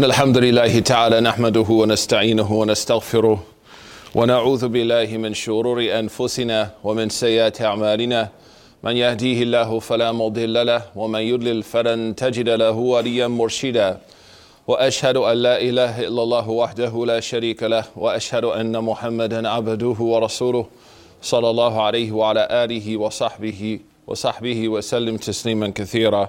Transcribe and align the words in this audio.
إن 0.00 0.04
الحمد 0.04 0.38
لله 0.38 0.80
تعالى 0.80 1.20
نحمده 1.20 1.66
ونستعينه 1.70 2.52
ونستغفره 2.52 3.42
ونعوذ 4.14 4.68
بالله 4.68 5.16
من 5.16 5.34
شرور 5.34 5.78
أنفسنا 5.98 6.70
ومن 6.84 7.08
سيئات 7.08 7.62
أعمالنا. 7.62 8.28
من 8.82 8.96
يهديه 8.96 9.42
الله 9.42 9.78
فلا 9.78 10.12
مضل 10.12 10.66
له 10.66 10.82
ومن 10.96 11.20
يضلل 11.20 11.62
فلن 11.62 12.14
تجد 12.16 12.48
له 12.48 12.70
وليا 12.70 13.26
مرشدا. 13.28 13.98
وأشهد 14.68 15.16
أن 15.16 15.36
لا 15.36 15.60
إله 15.60 16.00
إلا 16.00 16.22
الله 16.22 16.48
وحده 16.48 17.06
لا 17.06 17.20
شريك 17.20 17.62
له 17.62 17.84
وأشهد 17.96 18.44
أن 18.44 18.84
محمدا 18.84 19.48
عبده 19.48 19.96
ورسوله 20.00 20.66
صلى 21.22 21.50
الله 21.50 21.82
عليه 21.82 22.12
وعلى 22.12 22.48
آله 22.50 22.96
وصحبه 22.96 23.80
وصحبه 24.06 24.68
وسلم 24.68 25.16
تسليما 25.16 25.72
كثيرا. 25.74 26.28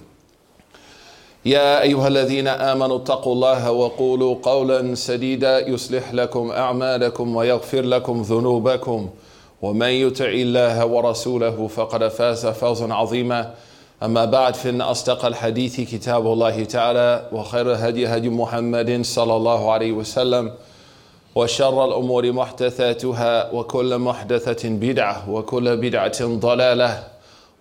يا 1.45 1.81
أيها 1.81 2.07
الذين 2.07 2.47
آمنوا 2.47 2.97
اتقوا 2.97 3.33
الله 3.33 3.71
وقولوا 3.71 4.35
قولا 4.43 4.95
سديدا 4.95 5.67
يصلح 5.69 6.13
لكم 6.13 6.51
أعمالكم 6.51 7.35
ويغفر 7.35 7.81
لكم 7.81 8.21
ذنوبكم. 8.21 9.09
ومن 9.61 9.87
يطع 9.89 10.25
الله 10.25 10.85
ورسوله 10.85 11.67
فقد 11.67 12.07
فاز 12.07 12.45
فوزا 12.45 12.93
عظيما. 12.93 13.53
أما 14.03 14.25
بعد 14.25 14.55
فإن 14.55 14.81
أصدق 14.81 15.25
الحديث 15.25 15.81
كتاب 15.81 16.27
الله 16.27 16.63
تعالى 16.63 17.29
وخير 17.31 17.71
الهدي 17.71 18.07
هدي 18.07 18.29
محمد 18.29 19.01
صلى 19.05 19.35
الله 19.35 19.71
عليه 19.71 19.91
وسلم 19.91 20.53
وشر 21.35 21.85
الأمور 21.85 22.31
محدثاتها 22.31 23.51
وكل 23.51 23.97
محدثة 23.97 24.69
بدعة 24.69 25.29
وكل 25.29 25.77
بدعة 25.77 26.19
ضلالة 26.21 27.03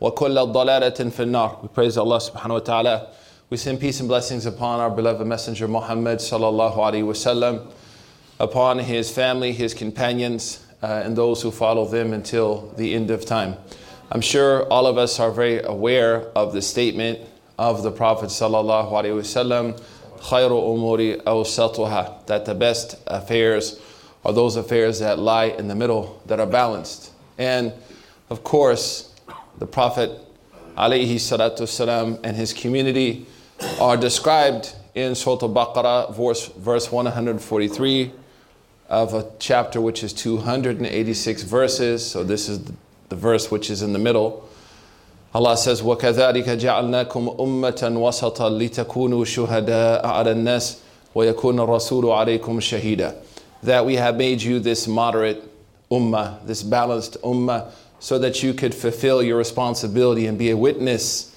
وكل 0.00 0.46
ضلالة 0.46 0.90
في 0.90 1.22
النار. 1.22 1.56
We 1.62 1.68
praise 1.68 1.96
Allah 1.98 2.20
subhanahu 2.20 2.60
wa 2.60 2.60
ta'ala. 2.60 3.19
We 3.50 3.56
send 3.56 3.80
peace 3.80 3.98
and 3.98 4.08
blessings 4.08 4.46
upon 4.46 4.78
our 4.78 4.90
beloved 4.90 5.26
messenger 5.26 5.66
Muhammad 5.66 6.20
sallallahu 6.20 6.76
alaihi 6.76 7.02
wasallam 7.02 7.66
upon 8.38 8.78
his 8.78 9.10
family, 9.10 9.50
his 9.50 9.74
companions, 9.74 10.64
uh, 10.84 11.02
and 11.04 11.16
those 11.16 11.42
who 11.42 11.50
follow 11.50 11.84
them 11.84 12.12
until 12.12 12.72
the 12.76 12.94
end 12.94 13.10
of 13.10 13.26
time. 13.26 13.56
I'm 14.12 14.20
sure 14.20 14.68
all 14.68 14.86
of 14.86 14.98
us 14.98 15.18
are 15.18 15.32
very 15.32 15.60
aware 15.60 16.28
of 16.36 16.52
the 16.52 16.62
statement 16.62 17.18
of 17.58 17.82
the 17.82 17.90
Prophet 17.90 18.28
sallallahu 18.28 18.92
alaihi 18.92 19.18
wasallam, 19.18 19.80
"Khayru 20.20 20.50
umuri 20.52 21.20
awsatuha," 21.24 22.26
that 22.26 22.44
the 22.44 22.54
best 22.54 22.98
affairs 23.08 23.80
are 24.24 24.32
those 24.32 24.54
affairs 24.54 25.00
that 25.00 25.18
lie 25.18 25.46
in 25.46 25.66
the 25.66 25.74
middle, 25.74 26.20
that 26.26 26.38
are 26.38 26.46
balanced. 26.46 27.10
And 27.36 27.72
of 28.30 28.44
course, 28.44 29.08
the 29.58 29.66
Prophet 29.66 30.12
alayhi 30.78 31.16
salatu 31.16 31.62
wasalam 31.62 32.20
and 32.22 32.36
his 32.36 32.52
community 32.52 33.26
are 33.79 33.97
described 33.97 34.75
in 34.93 35.15
Surah 35.15 35.43
Al-Baqarah, 35.43 36.15
verse, 36.15 36.47
verse 36.47 36.91
143 36.91 38.11
of 38.89 39.13
a 39.13 39.25
chapter 39.39 39.81
which 39.81 40.03
is 40.03 40.13
286 40.13 41.43
verses. 41.43 42.05
So 42.05 42.23
this 42.23 42.47
is 42.47 42.63
the 43.09 43.15
verse 43.15 43.51
which 43.51 43.69
is 43.69 43.81
in 43.81 43.93
the 43.93 43.99
middle. 43.99 44.47
Allah 45.33 45.57
says, 45.57 45.81
وَكَذَلِكَ 45.81 46.45
جَعَلْنَاكُمْ 46.45 47.37
أُمَّةً 47.37 47.97
وَسَطًا 47.97 48.69
لِتَكُونُوا 48.69 49.25
شُهَدَاءَ 49.25 50.05
عَلَى 50.05 50.31
النَّاسِ 50.31 50.79
وَيَكُونَ 51.13 51.59
الرَّسُولُ 51.59 52.03
عَلَيْكُمْ 52.39 52.39
شَهِيدًا 52.39 53.15
That 53.63 53.85
we 53.85 53.95
have 53.95 54.15
made 54.15 54.41
you 54.41 54.59
this 54.59 54.87
moderate 54.87 55.43
ummah, 55.91 56.45
this 56.45 56.63
balanced 56.63 57.21
ummah, 57.21 57.69
so 57.99 58.17
that 58.19 58.43
you 58.43 58.53
could 58.53 58.73
fulfill 58.73 59.21
your 59.21 59.37
responsibility 59.37 60.25
and 60.25 60.37
be 60.37 60.51
a 60.51 60.57
witness 60.57 61.35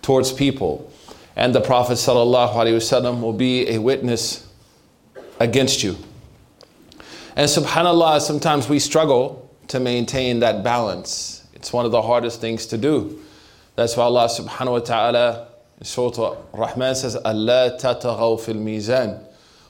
towards 0.00 0.32
people. 0.32 0.90
And 1.39 1.55
the 1.55 1.61
Prophet 1.61 1.93
ﷺ 1.93 3.21
will 3.21 3.31
be 3.31 3.69
a 3.69 3.77
witness 3.77 4.45
against 5.39 5.83
you. 5.83 5.95
And 7.33 7.47
subhanAllah, 7.47 8.19
sometimes 8.19 8.67
we 8.67 8.77
struggle 8.77 9.49
to 9.69 9.79
maintain 9.79 10.41
that 10.41 10.65
balance. 10.65 11.47
It's 11.53 11.71
one 11.71 11.85
of 11.85 11.93
the 11.93 12.01
hardest 12.01 12.41
things 12.41 12.65
to 12.65 12.77
do. 12.77 13.21
That's 13.77 13.95
why 13.95 14.03
Allah 14.03 14.27
subhanahu 14.27 14.71
wa 14.71 14.79
ta'ala 14.79 15.47
in 15.79 15.85
Surah 15.85 16.35
Rahman 16.53 16.93
says, 16.95 17.15
Allah 17.15 17.77
tataghaw 17.79 18.41
fil 18.41 18.55
mizan 18.55 19.23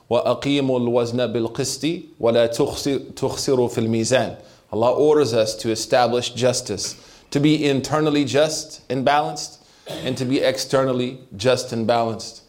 wa 0.07 0.23
aqimul 0.23 0.89
wazna 0.89 1.31
bil 1.31 1.51
qisti 1.51 2.07
wa 2.17 2.31
la 2.31 2.47
tukhsiru 2.47 3.71
fil 3.71 3.83
mizan. 3.83 4.41
Allah 4.73 4.91
orders 4.93 5.35
us 5.35 5.53
to 5.57 5.69
establish 5.69 6.31
justice, 6.31 6.95
to 7.29 7.39
be 7.39 7.63
internally 7.63 8.25
just 8.25 8.81
and 8.91 9.05
balanced, 9.05 9.58
and 9.89 10.17
to 10.17 10.25
be 10.25 10.39
externally 10.39 11.19
just 11.35 11.71
and 11.73 11.85
balanced. 11.85 12.43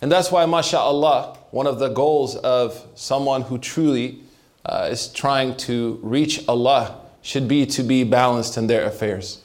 And 0.00 0.10
that's 0.10 0.30
why, 0.30 0.46
mashallah, 0.46 1.36
one 1.50 1.66
of 1.66 1.78
the 1.78 1.88
goals 1.88 2.36
of 2.36 2.84
someone 2.94 3.42
who 3.42 3.58
truly 3.58 4.20
uh, 4.64 4.88
is 4.90 5.08
trying 5.08 5.56
to 5.56 5.98
reach 6.02 6.46
Allah 6.48 7.00
should 7.22 7.48
be 7.48 7.66
to 7.66 7.82
be 7.82 8.04
balanced 8.04 8.56
in 8.56 8.66
their 8.66 8.84
affairs, 8.84 9.42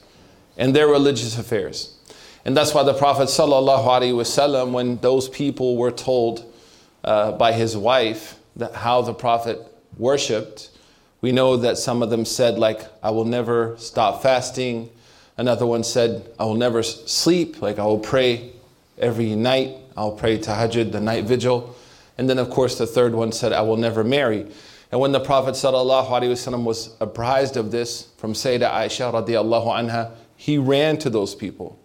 in 0.56 0.72
their 0.72 0.86
religious 0.86 1.38
affairs. 1.38 1.96
And 2.44 2.56
that's 2.56 2.74
why 2.74 2.82
the 2.82 2.94
Prophet 2.94 3.28
wasallam, 3.28 4.72
when 4.72 4.98
those 4.98 5.28
people 5.28 5.76
were 5.76 5.90
told 5.90 6.52
uh, 7.02 7.32
by 7.32 7.52
his 7.52 7.76
wife 7.76 8.38
that 8.56 8.74
how 8.74 9.02
the 9.02 9.14
Prophet 9.14 9.58
worshipped, 9.96 10.70
we 11.20 11.32
know 11.32 11.56
that 11.56 11.78
some 11.78 12.02
of 12.02 12.10
them 12.10 12.24
said 12.24 12.58
like, 12.58 12.82
I 13.02 13.10
will 13.10 13.24
never 13.24 13.76
stop 13.78 14.22
fasting. 14.22 14.90
Another 15.36 15.66
one 15.66 15.82
said, 15.82 16.30
I 16.38 16.44
will 16.44 16.54
never 16.54 16.82
sleep, 16.82 17.60
like 17.60 17.78
I 17.78 17.84
will 17.84 17.98
pray 17.98 18.52
every 18.98 19.34
night. 19.34 19.76
I'll 19.96 20.12
pray 20.12 20.38
tahajjud, 20.38 20.92
the 20.92 21.00
night 21.00 21.24
vigil. 21.24 21.74
And 22.16 22.30
then 22.30 22.38
of 22.38 22.50
course 22.50 22.78
the 22.78 22.86
third 22.86 23.14
one 23.14 23.32
said, 23.32 23.52
I 23.52 23.62
will 23.62 23.76
never 23.76 24.04
marry. 24.04 24.46
And 24.92 25.00
when 25.00 25.10
the 25.10 25.20
Prophet 25.20 25.54
ﷺ 25.54 26.62
was 26.62 26.94
apprised 27.00 27.56
of 27.56 27.72
this 27.72 28.08
from 28.16 28.32
Sayyidah 28.32 28.70
Aisha 28.70 29.12
anha, 29.12 30.12
he 30.36 30.58
ran 30.58 30.98
to 30.98 31.10
those 31.10 31.34
people 31.34 31.78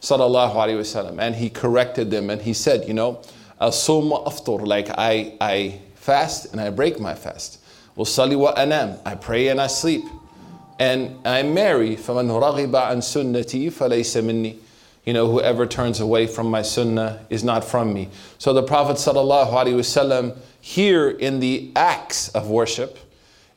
ﷺ, 0.00 1.18
and 1.18 1.34
he 1.34 1.50
corrected 1.50 2.10
them 2.10 2.30
and 2.30 2.40
he 2.40 2.54
said, 2.54 2.86
you 2.86 2.94
know, 2.94 3.20
asum 3.60 4.24
aftur, 4.24 4.66
like 4.66 4.88
I, 4.96 5.36
I 5.40 5.80
fast 5.94 6.52
and 6.52 6.60
I 6.60 6.70
break 6.70 7.00
my 7.00 7.14
fast. 7.14 7.60
Usali 7.96 8.38
wa 8.38 8.52
anam, 8.52 8.98
I 9.04 9.14
pray 9.16 9.48
and 9.48 9.60
I 9.60 9.66
sleep. 9.66 10.04
And 10.79 11.25
I 11.25 11.43
marry, 11.43 11.95
فَمَنْ 11.95 12.27
رَغِبَ 12.29 12.71
عَنْ 12.71 12.97
سُنَّتِي 12.97 13.71
فَلَيْسَ 13.71 14.21
مِنِّي 14.21 14.57
you 15.05 15.11
know, 15.11 15.29
whoever 15.29 15.65
turns 15.65 15.99
away 15.99 16.27
from 16.27 16.49
my 16.49 16.61
sunnah 16.61 17.25
is 17.29 17.43
not 17.43 17.63
from 17.63 17.93
me. 17.93 18.09
So 18.37 18.53
the 18.53 18.63
Prophet 18.63 18.95
ﷺ 18.95 20.37
here 20.61 21.09
in 21.09 21.39
the 21.41 21.71
acts 21.75 22.29
of 22.29 22.49
worship 22.49 22.97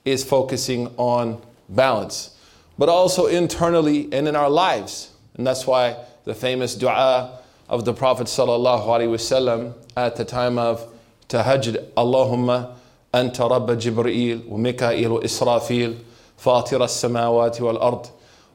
is 0.05 0.25
focusing 0.25 0.89
on 0.97 1.41
balance, 1.69 2.37
but 2.79 2.89
also 2.89 3.27
internally 3.27 4.13
and 4.13 4.27
in 4.27 4.35
our 4.35 4.51
lives. 4.51 5.13
And 5.37 5.47
that's 5.47 5.67
why 5.67 5.97
the 6.25 6.35
famous 6.35 6.75
dua 6.75 7.39
of 7.69 7.85
the 7.85 7.95
Prophet 7.95 8.27
ﷺ 8.27 9.75
at 9.97 10.17
the 10.17 10.25
time 10.25 10.59
of 10.59 10.93
tahajjud, 11.29 11.93
Allahumma 11.93 12.75
anta 13.15 13.49
rabba 13.49 13.77
Jibreel 13.77 14.45
wa 14.47 14.59
Mika'il 14.59 15.11
wa 15.11 15.21
Israfil, 15.21 15.97
fatira 16.42 16.86
as-samawati 16.86 17.62
wal-ard. 17.62 18.10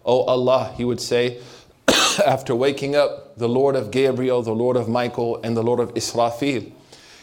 Oh 0.04 0.22
Allah, 0.22 0.72
he 0.76 0.84
would 0.84 1.00
say, 1.00 1.40
after 2.26 2.54
waking 2.54 2.96
up, 2.96 3.36
the 3.36 3.48
Lord 3.48 3.76
of 3.76 3.90
Gabriel, 3.90 4.42
the 4.42 4.54
Lord 4.54 4.76
of 4.76 4.88
Michael, 4.88 5.40
and 5.42 5.56
the 5.56 5.62
Lord 5.62 5.80
of 5.80 5.92
Israfil. 5.94 6.72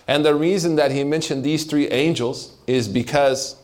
And 0.08 0.26
the 0.26 0.36
reason 0.36 0.76
that 0.76 0.92
he 0.92 1.04
mentioned 1.04 1.44
these 1.44 1.64
three 1.64 1.88
angels 1.88 2.56
is 2.68 2.88
because 2.88 3.56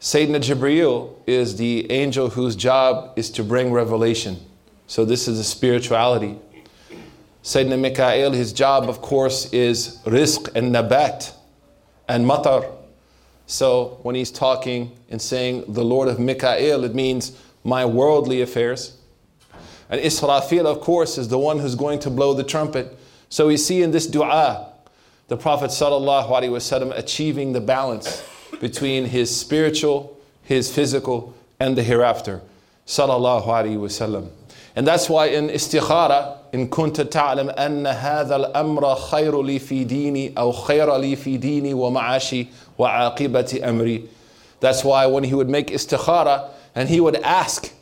Sayyidina 0.00 0.40
Jibreel 0.40 1.14
is 1.26 1.56
the 1.56 1.90
angel 1.90 2.30
whose 2.30 2.56
job 2.56 3.12
is 3.16 3.30
to 3.30 3.44
bring 3.44 3.72
revelation. 3.72 4.38
So 4.86 5.04
this 5.04 5.28
is 5.28 5.38
a 5.38 5.44
spirituality. 5.44 6.38
Sayyidina 7.42 7.80
Mikael, 7.80 8.32
his 8.32 8.52
job, 8.52 8.88
of 8.88 9.02
course, 9.02 9.52
is 9.52 9.98
rizq 10.04 10.54
and 10.54 10.74
nabat 10.74 11.32
and 12.08 12.24
matar. 12.24 12.81
So 13.52 13.98
when 14.00 14.14
he's 14.14 14.30
talking 14.30 14.96
and 15.10 15.20
saying 15.20 15.64
the 15.68 15.84
Lord 15.84 16.08
of 16.08 16.18
Mikael, 16.18 16.84
it 16.84 16.94
means 16.94 17.38
my 17.64 17.84
worldly 17.84 18.40
affairs. 18.40 18.96
And 19.90 20.00
Israfil, 20.00 20.64
of 20.64 20.80
course, 20.80 21.18
is 21.18 21.28
the 21.28 21.38
one 21.38 21.58
who's 21.58 21.74
going 21.74 21.98
to 21.98 22.08
blow 22.08 22.32
the 22.32 22.44
trumpet. 22.44 22.98
So 23.28 23.48
we 23.48 23.58
see 23.58 23.82
in 23.82 23.90
this 23.90 24.06
dua, 24.06 24.72
the 25.28 25.36
Prophet 25.36 25.70
ﷺ 25.70 26.98
achieving 26.98 27.52
the 27.52 27.60
balance 27.60 28.26
between 28.58 29.04
his 29.04 29.34
spiritual, 29.34 30.18
his 30.42 30.74
physical, 30.74 31.34
and 31.60 31.76
the 31.76 31.82
hereafter. 31.82 32.40
Sallallahu 32.86 33.44
Alaihi 33.44 33.76
Wasallam. 33.76 34.30
And 34.74 34.86
that's 34.86 35.10
why 35.10 35.26
in 35.26 35.48
istikhara, 35.48 36.38
kunta 36.52 37.10
ta'lam 37.10 37.50
anna 37.56 37.94
hadha 37.94 38.32
al-amra 38.32 38.94
khayru 38.94 39.44
li 39.44 39.58
fi 39.58 39.84
dini 39.84 40.32
aw 40.36 40.52
khayra 40.52 41.00
li 41.00 41.16
fi 41.16 41.38
dini 41.38 41.74
wa 41.74 41.90
ma'ashi 41.90 42.48
wa 42.76 43.14
amri. 43.16 44.06
That's 44.60 44.84
why 44.84 45.06
when 45.06 45.24
he 45.24 45.34
would 45.34 45.48
make 45.48 45.68
istikhara 45.68 46.50
and 46.74 46.88
he 46.88 47.00
would 47.00 47.16
ask 47.16 47.72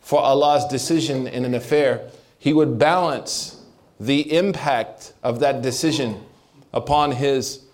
for 0.00 0.20
Allah's 0.20 0.64
decision 0.66 1.26
in 1.26 1.44
an 1.44 1.54
affair, 1.54 2.08
he 2.38 2.52
would 2.52 2.78
balance 2.78 3.60
the 3.98 4.36
impact 4.36 5.12
of 5.22 5.40
that 5.40 5.62
decision 5.62 6.22
upon 6.72 7.12
his 7.12 7.64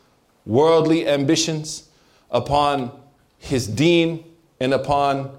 worldly 0.46 1.06
ambitions, 1.06 1.88
upon 2.30 2.90
his 3.38 3.66
deen, 3.66 4.24
and 4.58 4.72
upon 4.74 5.30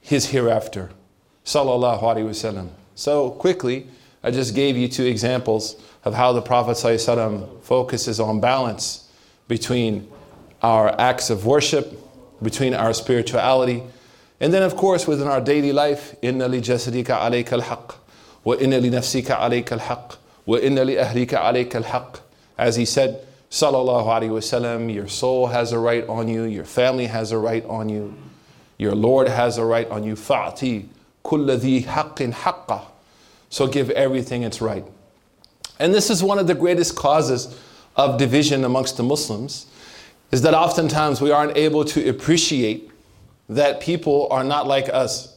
his 0.00 0.26
hereafter. 0.26 0.90
Sallallahu 1.44 2.02
Alaihi 2.02 2.28
Wasallam. 2.28 2.68
So 2.94 3.30
quickly, 3.30 3.86
I 4.23 4.31
just 4.31 4.55
gave 4.55 4.77
you 4.77 4.87
two 4.87 5.05
examples 5.05 5.75
of 6.05 6.13
how 6.13 6.31
the 6.33 6.41
Prophet 6.41 6.77
ﷺ 6.77 7.61
focuses 7.61 8.19
on 8.19 8.39
balance 8.39 9.09
between 9.47 10.07
our 10.61 10.99
acts 10.99 11.29
of 11.29 11.45
worship, 11.45 11.99
between 12.41 12.73
our 12.73 12.93
spirituality, 12.93 13.83
and 14.39 14.53
then 14.53 14.63
of 14.63 14.75
course 14.75 15.07
within 15.07 15.27
our 15.27 15.41
daily 15.41 15.71
life, 15.73 16.15
إِنَّ 16.21 16.39
لِجَسَدِكَ 16.39 17.05
عَلَيْكَ 17.05 17.61
الْحَقِّ 17.61 17.95
وَإِنَّ 18.45 18.73
لِنَفْسِكَ 18.73 19.31
عَلَيْكَ 19.31 19.71
الْحَقِّ 19.71 20.17
وَإِنَّ 20.47 20.75
لِأَهْلِكَ 20.75 21.33
عَلَيْكَ 21.33 21.83
الْحَقِّ 21.83 22.19
As 22.57 22.75
he 22.75 22.85
said, 22.85 23.25
Sallallahu 23.49 24.05
Alaihi 24.05 24.29
Wasallam, 24.29 24.93
your 24.93 25.07
soul 25.07 25.47
has 25.47 25.71
a 25.71 25.79
right 25.79 26.07
on 26.07 26.27
you, 26.27 26.43
your 26.43 26.65
family 26.65 27.05
has 27.05 27.31
a 27.31 27.37
right 27.37 27.63
on 27.65 27.87
you, 27.87 28.13
your 28.77 28.95
Lord 28.95 29.27
has 29.27 29.57
a 29.57 29.63
right 29.63 29.87
on 29.89 30.03
you. 30.03 30.15
فَأْتِي 30.15 30.85
كُلَّ 31.23 31.57
ذِي 31.57 31.85
حَقٍّ 31.85 32.31
حَقَّهُ 32.31 32.81
so 33.50 33.66
give 33.66 33.90
everything 33.90 34.42
its 34.42 34.60
right. 34.60 34.84
And 35.78 35.94
this 35.94 36.10
is 36.10 36.22
one 36.22 36.38
of 36.38 36.46
the 36.46 36.54
greatest 36.54 36.96
causes 36.96 37.58
of 37.96 38.18
division 38.18 38.64
amongst 38.64 38.96
the 38.96 39.02
Muslims, 39.02 39.66
is 40.30 40.42
that 40.42 40.54
oftentimes 40.54 41.20
we 41.20 41.30
aren't 41.30 41.56
able 41.56 41.84
to 41.86 42.08
appreciate 42.08 42.90
that 43.48 43.80
people 43.80 44.28
are 44.30 44.44
not 44.44 44.66
like 44.66 44.88
us. 44.88 45.36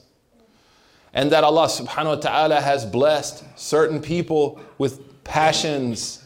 And 1.14 1.32
that 1.32 1.44
Allah 1.44 1.68
subhanahu 1.68 2.06
wa 2.06 2.16
ta'ala 2.16 2.62
has 2.62 2.86
blessed 2.86 3.44
certain 3.58 4.02
people 4.02 4.60
with 4.78 5.24
passions 5.24 6.24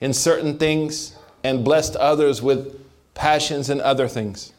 in 0.00 0.12
certain 0.12 0.58
things 0.58 1.16
and 1.42 1.64
blessed 1.64 1.96
others 1.96 2.42
with 2.42 2.80
passions 3.14 3.70
in 3.70 3.80
other 3.80 4.08
things. 4.08 4.52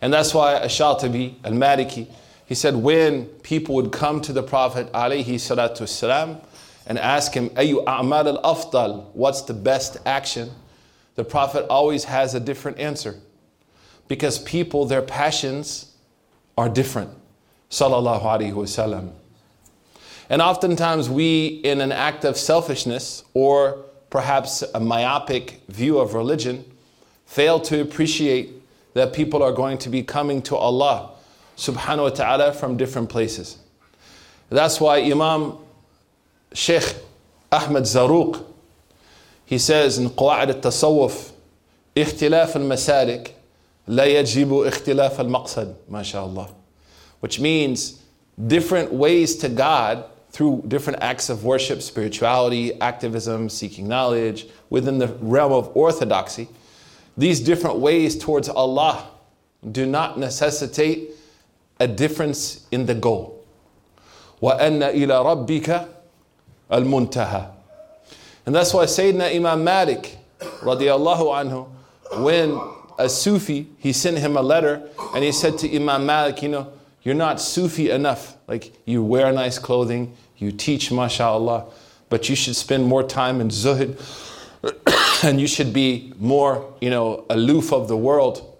And 0.00 0.12
that's 0.12 0.34
why 0.34 0.54
Ash-Shatibi, 0.54 1.36
Al-Maliki, 1.44 2.08
he 2.52 2.54
said 2.54 2.76
when 2.76 3.24
people 3.24 3.76
would 3.76 3.92
come 3.92 4.20
to 4.20 4.30
the 4.30 4.42
Prophet 4.42 4.90
salam 4.92 6.38
and 6.86 6.98
ask 6.98 7.32
him, 7.32 7.48
Ayu 7.48 7.82
a'mal 7.86 8.26
al-afdal, 8.26 9.06
what's 9.14 9.40
the 9.40 9.54
best 9.54 9.96
action? 10.04 10.50
The 11.14 11.24
Prophet 11.24 11.64
always 11.70 12.04
has 12.04 12.34
a 12.34 12.40
different 12.40 12.78
answer. 12.78 13.18
Because 14.06 14.38
people, 14.38 14.84
their 14.84 15.00
passions 15.00 15.94
are 16.58 16.68
different. 16.68 17.08
Sallallahu 17.70 18.20
alayhi 18.20 18.52
wasallam. 18.52 19.12
And 20.28 20.42
oftentimes 20.42 21.08
we, 21.08 21.46
in 21.46 21.80
an 21.80 21.90
act 21.90 22.26
of 22.26 22.36
selfishness 22.36 23.24
or 23.32 23.82
perhaps 24.10 24.62
a 24.74 24.78
myopic 24.78 25.62
view 25.68 25.98
of 25.98 26.12
religion, 26.12 26.70
fail 27.24 27.58
to 27.60 27.80
appreciate 27.80 28.50
that 28.92 29.14
people 29.14 29.42
are 29.42 29.52
going 29.52 29.78
to 29.78 29.88
be 29.88 30.02
coming 30.02 30.42
to 30.42 30.54
Allah 30.54 31.11
subhanahu 31.61 32.03
wa 32.03 32.09
ta'ala 32.09 32.53
from 32.53 32.77
different 32.77 33.09
places. 33.09 33.57
That's 34.49 34.79
why 34.79 34.99
Imam 34.99 35.57
Sheikh 36.53 36.95
Ahmed 37.51 37.83
Zaruq, 37.83 38.43
he 39.45 39.57
says 39.57 39.97
in 39.97 40.09
قواعد 40.09 40.61
التصوف 40.61 41.31
اختلاف 41.97 42.55
المسالك 42.55 43.33
لا 43.87 44.05
يجب 44.05 44.67
اختلاف 44.67 45.21
المقصد 45.21 45.75
ما 45.89 46.03
شاء 46.03 46.25
الله 46.25 46.49
which 47.21 47.39
means 47.39 48.01
different 48.47 48.93
ways 48.93 49.35
to 49.35 49.49
God 49.49 50.03
through 50.29 50.63
different 50.67 51.01
acts 51.01 51.29
of 51.29 51.43
worship, 51.43 51.81
spirituality, 51.81 52.79
activism, 52.79 53.49
seeking 53.49 53.87
knowledge 53.87 54.45
within 54.69 54.99
the 54.99 55.07
realm 55.21 55.51
of 55.51 55.75
orthodoxy 55.75 56.47
these 57.17 57.39
different 57.39 57.77
ways 57.77 58.17
towards 58.17 58.47
Allah 58.47 59.07
do 59.71 59.85
not 59.85 60.19
necessitate 60.19 61.09
a 61.81 61.87
difference 61.87 62.65
in 62.71 62.85
the 62.85 62.95
goal. 62.95 63.45
وَأَنَّ 64.41 64.93
إِلَى 64.93 65.47
رَبِّكَ 65.47 65.87
الْمُنْتَهَى 66.71 67.51
And 68.45 68.55
that's 68.55 68.73
why 68.73 68.85
Sayyidina 68.85 69.35
Imam 69.35 69.63
Malik 69.63 70.17
radiallahu 70.39 71.33
anhu, 71.33 71.69
when 72.23 72.59
a 72.99 73.09
Sufi, 73.09 73.67
he 73.77 73.93
sent 73.93 74.17
him 74.17 74.37
a 74.37 74.41
letter 74.41 74.87
and 75.13 75.23
he 75.23 75.31
said 75.31 75.57
to 75.59 75.75
Imam 75.75 76.05
Malik, 76.05 76.41
you 76.41 76.49
know, 76.49 76.71
you're 77.03 77.15
not 77.15 77.39
Sufi 77.39 77.89
enough. 77.89 78.35
Like 78.47 78.73
you 78.85 79.03
wear 79.03 79.31
nice 79.31 79.59
clothing, 79.59 80.15
you 80.37 80.51
teach, 80.51 80.91
mashallah, 80.91 81.65
but 82.09 82.29
you 82.29 82.35
should 82.35 82.55
spend 82.55 82.85
more 82.85 83.03
time 83.03 83.41
in 83.41 83.49
zuhud 83.49 83.97
and 85.23 85.39
you 85.39 85.47
should 85.47 85.73
be 85.73 86.13
more, 86.19 86.73
you 86.81 86.89
know, 86.89 87.25
aloof 87.29 87.71
of 87.71 87.87
the 87.87 87.97
world. 87.97 88.50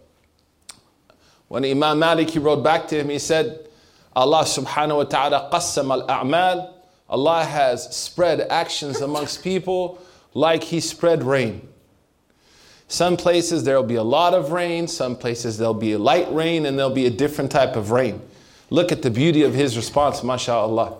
when 1.53 1.67
Imam 1.67 1.99
Malik 1.99 2.31
he 2.31 2.39
wrote 2.39 2.63
back 2.65 2.89
to 2.89 2.99
him, 2.99 3.11
he 3.11 3.19
said, 3.19 3.69
Allah 4.17 4.45
subhanahu 4.45 4.97
wa 4.97 5.05
ta'ala 5.05 5.51
qassam 5.53 5.91
al-a'mal. 5.93 6.73
Allah 7.11 7.45
has 7.45 7.95
spread 7.95 8.41
actions 8.41 9.03
amongst 9.03 9.45
people 9.45 10.01
like 10.33 10.65
He 10.65 10.81
spread 10.81 11.23
rain. 11.23 11.69
Some 12.89 13.19
places 13.19 13.65
there 13.65 13.77
will 13.77 13.83
be 13.83 13.97
a 13.97 14.03
lot 14.03 14.33
of 14.33 14.53
rain, 14.53 14.89
some 14.89 15.15
places 15.15 15.59
there'll 15.59 15.75
be 15.75 15.93
a 15.93 15.99
light 15.99 16.33
rain, 16.33 16.65
and 16.65 16.79
there'll 16.79 16.91
be 16.91 17.05
a 17.05 17.11
different 17.11 17.51
type 17.51 17.77
of 17.77 17.91
rain. 17.91 18.23
Look 18.71 18.91
at 18.91 19.03
the 19.03 19.11
beauty 19.11 19.43
of 19.43 19.53
his 19.53 19.77
response, 19.77 20.25
mashallah. 20.25 20.97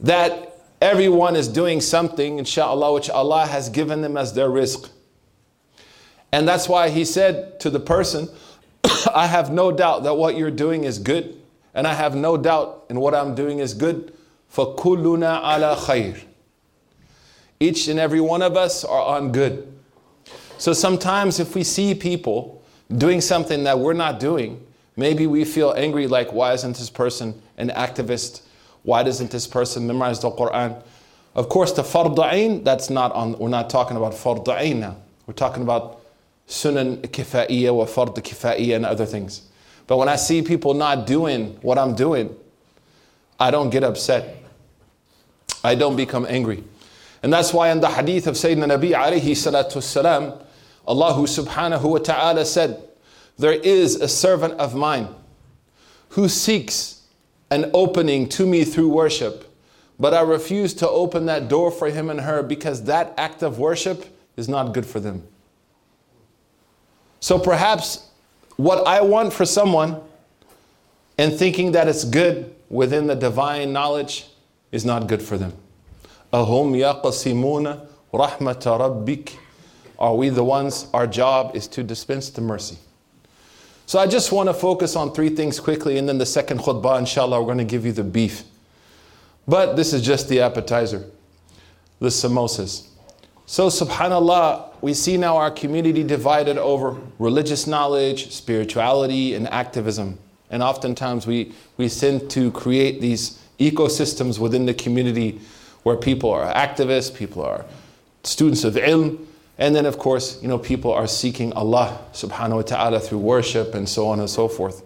That 0.00 0.54
Everyone 0.80 1.36
is 1.36 1.48
doing 1.48 1.82
something, 1.82 2.38
inshallah, 2.38 2.94
which 2.94 3.10
Allah 3.10 3.46
has 3.46 3.68
given 3.68 4.00
them 4.00 4.16
as 4.16 4.32
their 4.32 4.48
rizq. 4.48 4.88
And 6.30 6.46
that's 6.46 6.68
why 6.68 6.90
he 6.90 7.04
said 7.04 7.58
to 7.60 7.68
the 7.70 7.80
person, 7.80 8.28
I 9.14 9.26
have 9.26 9.50
no 9.50 9.72
doubt 9.72 10.04
that 10.04 10.14
what 10.14 10.36
you're 10.36 10.50
doing 10.50 10.84
is 10.84 10.98
good. 10.98 11.40
And 11.74 11.86
I 11.86 11.94
have 11.94 12.14
no 12.14 12.36
doubt 12.36 12.86
in 12.90 12.98
what 12.98 13.14
I'm 13.14 13.34
doing 13.34 13.58
is 13.58 13.74
good. 13.74 14.12
Kulluna 14.52 15.38
ala 15.38 15.76
khair. 15.76 16.20
Each 17.60 17.88
and 17.88 17.98
every 17.98 18.20
one 18.20 18.42
of 18.42 18.56
us 18.56 18.84
are 18.84 19.16
on 19.16 19.32
good. 19.32 19.72
So 20.58 20.72
sometimes 20.72 21.38
if 21.38 21.54
we 21.54 21.64
see 21.64 21.94
people 21.94 22.62
doing 22.96 23.20
something 23.20 23.64
that 23.64 23.78
we're 23.78 23.92
not 23.92 24.18
doing, 24.18 24.64
maybe 24.96 25.26
we 25.26 25.44
feel 25.44 25.72
angry 25.76 26.06
like, 26.06 26.32
why 26.32 26.52
isn't 26.52 26.76
this 26.76 26.90
person 26.90 27.40
an 27.56 27.70
activist? 27.70 28.42
Why 28.82 29.02
doesn't 29.02 29.30
this 29.30 29.46
person 29.46 29.86
memorize 29.86 30.20
the 30.20 30.30
Quran? 30.30 30.82
Of 31.34 31.48
course, 31.48 31.72
the 31.72 31.82
farda'in, 31.82 32.64
that's 32.64 32.90
not 32.90 33.12
on, 33.12 33.38
we're 33.38 33.48
not 33.48 33.70
talking 33.70 33.96
about 33.96 34.12
farda'in 34.14 34.76
now. 34.76 34.96
We're 35.26 35.34
talking 35.34 35.62
about 35.62 35.97
sunan 36.48 36.98
kifa'iyya 37.02 37.74
wa 37.74 37.84
fard 37.84 38.14
kifa'iyya 38.16 38.76
and 38.76 38.86
other 38.86 39.06
things. 39.06 39.42
But 39.86 39.98
when 39.98 40.08
I 40.08 40.16
see 40.16 40.42
people 40.42 40.74
not 40.74 41.06
doing 41.06 41.58
what 41.62 41.78
I'm 41.78 41.94
doing, 41.94 42.34
I 43.38 43.50
don't 43.50 43.70
get 43.70 43.84
upset. 43.84 44.36
I 45.62 45.74
don't 45.74 45.96
become 45.96 46.26
angry. 46.28 46.64
And 47.22 47.32
that's 47.32 47.52
why 47.52 47.70
in 47.70 47.80
the 47.80 47.88
hadith 47.88 48.26
of 48.26 48.34
Sayyidina 48.34 48.78
Nabi 48.78 48.92
alayhi 48.92 49.32
salatu 49.32 49.82
salam, 49.82 50.34
Allah 50.86 51.14
subhanahu 51.14 51.82
wa 51.82 51.98
ta'ala 51.98 52.44
said, 52.44 52.82
There 53.36 53.52
is 53.52 53.96
a 53.96 54.08
servant 54.08 54.54
of 54.54 54.74
mine 54.74 55.08
who 56.10 56.28
seeks 56.28 57.02
an 57.50 57.70
opening 57.74 58.28
to 58.30 58.46
me 58.46 58.64
through 58.64 58.88
worship. 58.88 59.44
But 59.98 60.14
I 60.14 60.20
refuse 60.20 60.74
to 60.74 60.88
open 60.88 61.26
that 61.26 61.48
door 61.48 61.70
for 61.70 61.90
him 61.90 62.08
and 62.08 62.20
her 62.20 62.42
because 62.42 62.84
that 62.84 63.14
act 63.18 63.42
of 63.42 63.58
worship 63.58 64.04
is 64.36 64.48
not 64.48 64.72
good 64.72 64.86
for 64.86 65.00
them. 65.00 65.26
So 67.20 67.38
perhaps 67.38 68.08
what 68.56 68.86
I 68.86 69.00
want 69.00 69.32
for 69.32 69.44
someone 69.44 70.00
and 71.16 71.32
thinking 71.32 71.72
that 71.72 71.88
it's 71.88 72.04
good 72.04 72.54
within 72.70 73.06
the 73.06 73.14
divine 73.16 73.72
knowledge 73.72 74.26
is 74.72 74.84
not 74.84 75.06
good 75.06 75.22
for 75.22 75.36
them. 75.36 75.52
Ahum 76.32 76.72
yaqasimuna 76.76 77.86
rahmata 78.12 78.78
rabbik. 78.78 79.36
Are 79.98 80.14
we 80.14 80.28
the 80.28 80.44
ones, 80.44 80.86
our 80.94 81.06
job 81.06 81.56
is 81.56 81.66
to 81.68 81.82
dispense 81.82 82.30
the 82.30 82.40
mercy. 82.40 82.78
So 83.86 83.98
I 83.98 84.06
just 84.06 84.30
want 84.32 84.48
to 84.48 84.54
focus 84.54 84.94
on 84.96 85.12
three 85.12 85.30
things 85.30 85.58
quickly, 85.58 85.96
and 85.96 86.08
then 86.08 86.18
the 86.18 86.26
second 86.26 86.60
khutbah, 86.60 86.98
inshallah, 86.98 87.40
we're 87.40 87.46
going 87.46 87.58
to 87.58 87.64
give 87.64 87.86
you 87.86 87.92
the 87.92 88.04
beef. 88.04 88.44
But 89.48 89.76
this 89.76 89.94
is 89.94 90.02
just 90.02 90.28
the 90.28 90.42
appetizer, 90.42 91.06
the 91.98 92.08
samosas. 92.08 92.86
So, 93.46 93.68
subhanAllah, 93.68 94.67
we 94.80 94.94
see 94.94 95.16
now 95.16 95.36
our 95.36 95.50
community 95.50 96.02
divided 96.04 96.58
over 96.58 96.96
religious 97.18 97.66
knowledge, 97.66 98.30
spirituality, 98.32 99.34
and 99.34 99.48
activism. 99.48 100.18
And 100.50 100.62
oftentimes 100.62 101.26
we, 101.26 101.52
we 101.76 101.88
tend 101.88 102.30
to 102.30 102.50
create 102.52 103.00
these 103.00 103.42
ecosystems 103.58 104.38
within 104.38 104.66
the 104.66 104.74
community 104.74 105.40
where 105.82 105.96
people 105.96 106.30
are 106.30 106.52
activists, 106.54 107.14
people 107.14 107.42
are 107.42 107.64
students 108.22 108.64
of 108.64 108.74
ilm, 108.74 109.24
and 109.58 109.74
then 109.74 109.86
of 109.86 109.98
course, 109.98 110.40
you 110.40 110.48
know, 110.48 110.58
people 110.58 110.92
are 110.92 111.06
seeking 111.06 111.52
Allah 111.54 112.00
subhanahu 112.12 112.56
wa 112.56 112.62
ta'ala 112.62 113.00
through 113.00 113.18
worship 113.18 113.74
and 113.74 113.88
so 113.88 114.08
on 114.08 114.20
and 114.20 114.30
so 114.30 114.48
forth. 114.48 114.82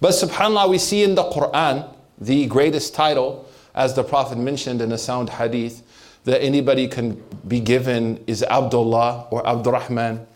But 0.00 0.10
subhanAllah, 0.10 0.68
we 0.68 0.78
see 0.78 1.02
in 1.02 1.14
the 1.14 1.24
Quran 1.24 1.88
the 2.18 2.46
greatest 2.46 2.94
title, 2.94 3.48
as 3.74 3.94
the 3.94 4.02
Prophet 4.02 4.38
mentioned 4.38 4.82
in 4.82 4.90
a 4.92 4.98
sound 4.98 5.30
hadith, 5.30 5.82
that 6.24 6.42
anybody 6.42 6.88
can 6.88 7.22
be 7.46 7.60
given 7.60 8.22
is 8.26 8.42
Abdullah 8.42 9.28
or 9.30 9.46
Abdurrahman, 9.46 10.26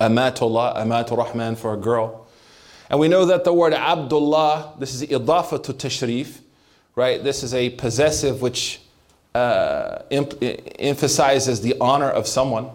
Amatullah, 0.00 0.74
Amatur 0.76 1.16
Rahman 1.18 1.56
for 1.56 1.74
a 1.74 1.76
girl. 1.76 2.26
And 2.90 3.00
we 3.00 3.08
know 3.08 3.24
that 3.26 3.44
the 3.44 3.52
word 3.52 3.72
Abdullah, 3.72 4.74
this 4.78 4.94
is 4.94 5.02
idafa 5.08 5.62
to 5.64 5.72
tashrif, 5.72 6.38
right? 6.94 7.22
This 7.22 7.42
is 7.42 7.54
a 7.54 7.70
possessive 7.70 8.42
which 8.42 8.80
uh, 9.34 10.02
emphasizes 10.10 11.62
the 11.62 11.74
honor 11.80 12.10
of 12.10 12.26
someone. 12.26 12.68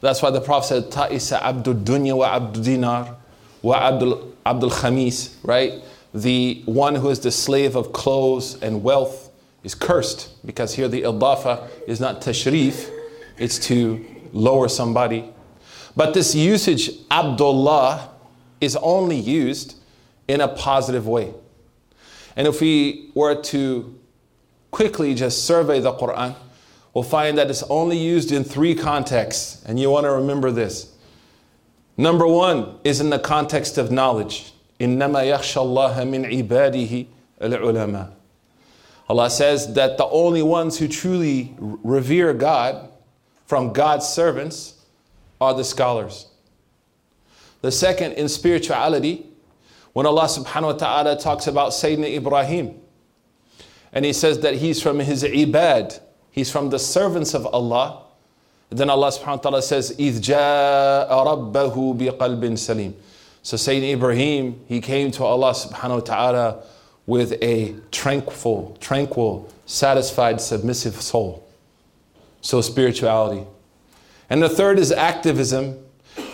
That's 0.00 0.20
why 0.20 0.30
the 0.30 0.40
Prophet 0.40 0.66
said, 0.66 0.90
Ta'isa 0.90 1.44
Abdul 1.44 1.76
Dunya 1.76 2.16
wa 2.16 2.34
Abdul 2.34 2.64
Dinar 2.64 3.16
wa 3.62 3.76
Abdul, 3.76 4.34
Abdul 4.44 4.70
Khamis, 4.70 5.36
right? 5.44 5.74
The 6.12 6.62
one 6.66 6.96
who 6.96 7.08
is 7.10 7.20
the 7.20 7.30
slave 7.30 7.76
of 7.76 7.92
clothes 7.92 8.60
and 8.60 8.82
wealth 8.82 9.21
is 9.64 9.74
cursed 9.74 10.44
because 10.44 10.74
here 10.74 10.88
the 10.88 11.02
idafa 11.02 11.68
is 11.86 12.00
not 12.00 12.20
tashrif, 12.20 12.90
it's 13.38 13.58
to 13.66 14.04
lower 14.32 14.68
somebody. 14.68 15.28
But 15.96 16.14
this 16.14 16.34
usage, 16.34 16.90
Abdullah, 17.10 18.10
is 18.60 18.76
only 18.76 19.16
used 19.16 19.76
in 20.28 20.40
a 20.40 20.48
positive 20.48 21.06
way. 21.06 21.34
And 22.36 22.46
if 22.48 22.60
we 22.60 23.10
were 23.14 23.40
to 23.42 23.98
quickly 24.70 25.14
just 25.14 25.44
survey 25.44 25.80
the 25.80 25.92
Quran, 25.92 26.34
we'll 26.94 27.04
find 27.04 27.36
that 27.38 27.50
it's 27.50 27.62
only 27.64 27.98
used 27.98 28.32
in 28.32 28.44
three 28.44 28.74
contexts, 28.74 29.62
and 29.66 29.78
you 29.78 29.90
want 29.90 30.04
to 30.04 30.12
remember 30.12 30.50
this. 30.50 30.94
Number 31.96 32.26
one 32.26 32.78
is 32.84 33.00
in 33.00 33.10
the 33.10 33.18
context 33.18 33.76
of 33.76 33.90
knowledge. 33.90 34.52
إنما 34.80 35.22
يخشى 35.24 35.60
الله 35.60 36.04
من 36.04 36.24
عباده 36.24 37.06
العلماء. 37.42 38.21
Allah 39.11 39.29
says 39.29 39.73
that 39.73 39.97
the 39.97 40.05
only 40.05 40.41
ones 40.41 40.77
who 40.77 40.87
truly 40.87 41.55
revere 41.59 42.33
God 42.33 42.89
from 43.45 43.71
God's 43.71 44.07
servants 44.07 44.85
are 45.39 45.53
the 45.53 45.63
scholars. 45.63 46.27
The 47.61 47.71
second, 47.71 48.13
in 48.13 48.27
spirituality, 48.27 49.25
when 49.93 50.05
Allah 50.05 50.25
subhanahu 50.25 50.63
wa 50.63 50.71
ta'ala 50.73 51.19
talks 51.19 51.47
about 51.47 51.71
Sayyidina 51.71 52.17
Ibrahim, 52.17 52.79
and 53.93 54.03
He 54.03 54.13
says 54.13 54.41
that 54.41 54.55
he's 54.55 54.81
from 54.81 54.99
His 54.99 55.23
ibad, 55.23 55.99
he's 56.29 56.51
from 56.51 56.69
the 56.69 56.79
servants 56.79 57.33
of 57.33 57.45
Allah. 57.47 58.03
then 58.69 58.89
Allah 58.89 59.07
subhanahu 59.07 59.27
wa 59.27 59.37
ta'ala 59.37 59.61
says, 59.61 59.95
إِذْ 59.97 60.19
جَاءَ 60.19 61.09
رَبَّهُ 61.09 61.97
بِقَلْبٍ 61.97 62.51
سَلِيمٍ 62.51 62.93
So 63.41 63.55
Sayyidina 63.55 63.93
Ibrahim, 63.93 64.61
he 64.67 64.81
came 64.81 65.11
to 65.11 65.23
Allah 65.23 65.53
subhanahu 65.53 65.95
wa 65.95 65.99
ta'ala 66.01 66.63
with 67.05 67.33
a 67.41 67.75
tranquil, 67.91 68.77
tranquil, 68.79 69.49
satisfied, 69.65 70.41
submissive 70.41 70.95
soul. 70.95 71.47
So 72.41 72.61
spirituality. 72.61 73.45
And 74.29 74.43
the 74.43 74.49
third 74.49 74.77
is 74.79 74.91
activism. 74.91 75.79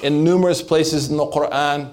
In 0.01 0.23
numerous 0.23 0.61
places 0.61 1.09
in 1.09 1.17
the 1.17 1.25
Quran, 1.25 1.91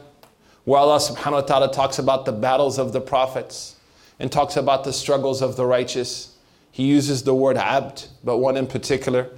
where 0.65 0.81
Allah 0.81 0.99
subhanahu 0.99 1.33
wa 1.33 1.41
ta'ala 1.41 1.73
talks 1.73 1.99
about 1.99 2.25
the 2.25 2.33
battles 2.33 2.79
of 2.79 2.93
the 2.93 3.01
prophets 3.01 3.77
and 4.19 4.31
talks 4.31 4.57
about 4.57 4.85
the 4.85 4.93
struggles 4.93 5.43
of 5.43 5.57
the 5.57 5.67
righteous, 5.67 6.37
he 6.71 6.85
uses 6.85 7.25
the 7.25 7.35
word 7.35 7.57
abd, 7.57 8.07
but 8.23 8.39
one 8.39 8.57
in 8.57 8.67
particular 8.67 9.29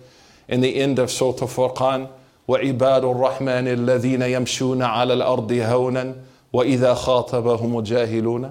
in 0.49 0.61
the 0.61 0.77
end 0.77 0.99
of 0.99 1.11
Surah 1.11 1.47
Furqan. 1.47 2.09
وعباد 2.49 3.05
الرحمن 3.05 3.69
الذين 3.69 4.23
يمشون 4.23 4.83
على 4.83 5.15
الأرض 5.15 5.53
هونا 5.53 6.15
وإذا 6.53 6.95
خاطبهم 6.95 7.79
الجاهلون 7.79 8.51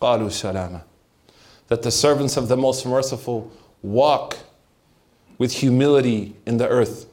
قالوا 0.00 0.28
سلاما 0.28 0.80
that 1.68 1.82
the 1.82 1.90
servants 1.90 2.36
of 2.36 2.48
the 2.48 2.56
most 2.56 2.84
merciful 2.86 3.50
walk 3.82 4.36
with 5.38 5.52
humility 5.52 6.34
in 6.46 6.56
the 6.58 6.68
earth 6.68 7.06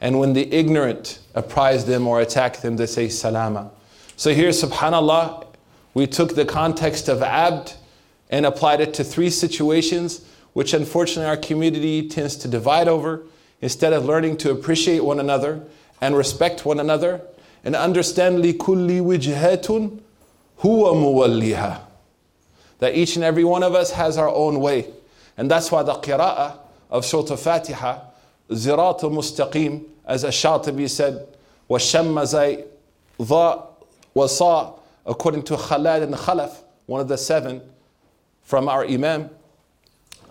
and 0.00 0.18
when 0.18 0.32
the 0.32 0.52
ignorant 0.52 1.20
apprise 1.34 1.84
them 1.84 2.06
or 2.06 2.20
attack 2.20 2.60
them 2.62 2.76
they 2.76 2.86
say 2.86 3.08
salama 3.08 3.70
so 4.16 4.34
here 4.34 4.50
subhanallah 4.50 5.46
we 5.94 6.06
took 6.06 6.34
the 6.34 6.44
context 6.44 7.08
of 7.08 7.22
abd 7.22 7.74
and 8.30 8.46
applied 8.46 8.80
it 8.80 8.94
to 8.94 9.04
three 9.04 9.30
situations 9.30 10.24
which 10.52 10.74
unfortunately 10.74 11.28
our 11.28 11.36
community 11.36 12.08
tends 12.08 12.36
to 12.36 12.48
divide 12.48 12.88
over 12.88 13.22
instead 13.60 13.92
of 13.92 14.04
learning 14.04 14.36
to 14.36 14.50
appreciate 14.50 15.04
one 15.04 15.20
another 15.20 15.62
and 16.00 16.16
respect 16.16 16.64
one 16.64 16.80
another 16.80 17.20
and 17.64 17.76
understand 17.76 18.38
likulli 18.42 19.00
wijhatun 19.00 19.98
huwa 20.56 20.94
muwalliha 20.94 21.80
that 22.78 22.94
each 22.94 23.16
and 23.16 23.24
every 23.24 23.44
one 23.44 23.62
of 23.62 23.74
us 23.74 23.90
has 23.92 24.16
our 24.18 24.28
own 24.28 24.60
way. 24.60 24.86
And 25.36 25.50
that's 25.50 25.70
why 25.70 25.82
the 25.82 25.94
qira'ah 25.94 26.58
of 26.90 27.04
Surah 27.04 27.30
Al-Fatiha, 27.30 28.00
Zirat 28.50 29.02
al-Mustaqim, 29.02 29.84
as 30.04 30.24
Ash-Shatibi 30.24 30.88
said, 30.88 31.26
وَالشَّمَّ 31.68 32.84
wa 33.18 33.66
وَصَا, 34.16 34.78
according 35.06 35.42
to 35.44 35.54
Khalad 35.54 36.02
and 36.02 36.14
Khalaf, 36.14 36.62
one 36.86 37.00
of 37.00 37.08
the 37.08 37.18
seven 37.18 37.62
from 38.42 38.68
our 38.68 38.84
Imam. 38.84 39.30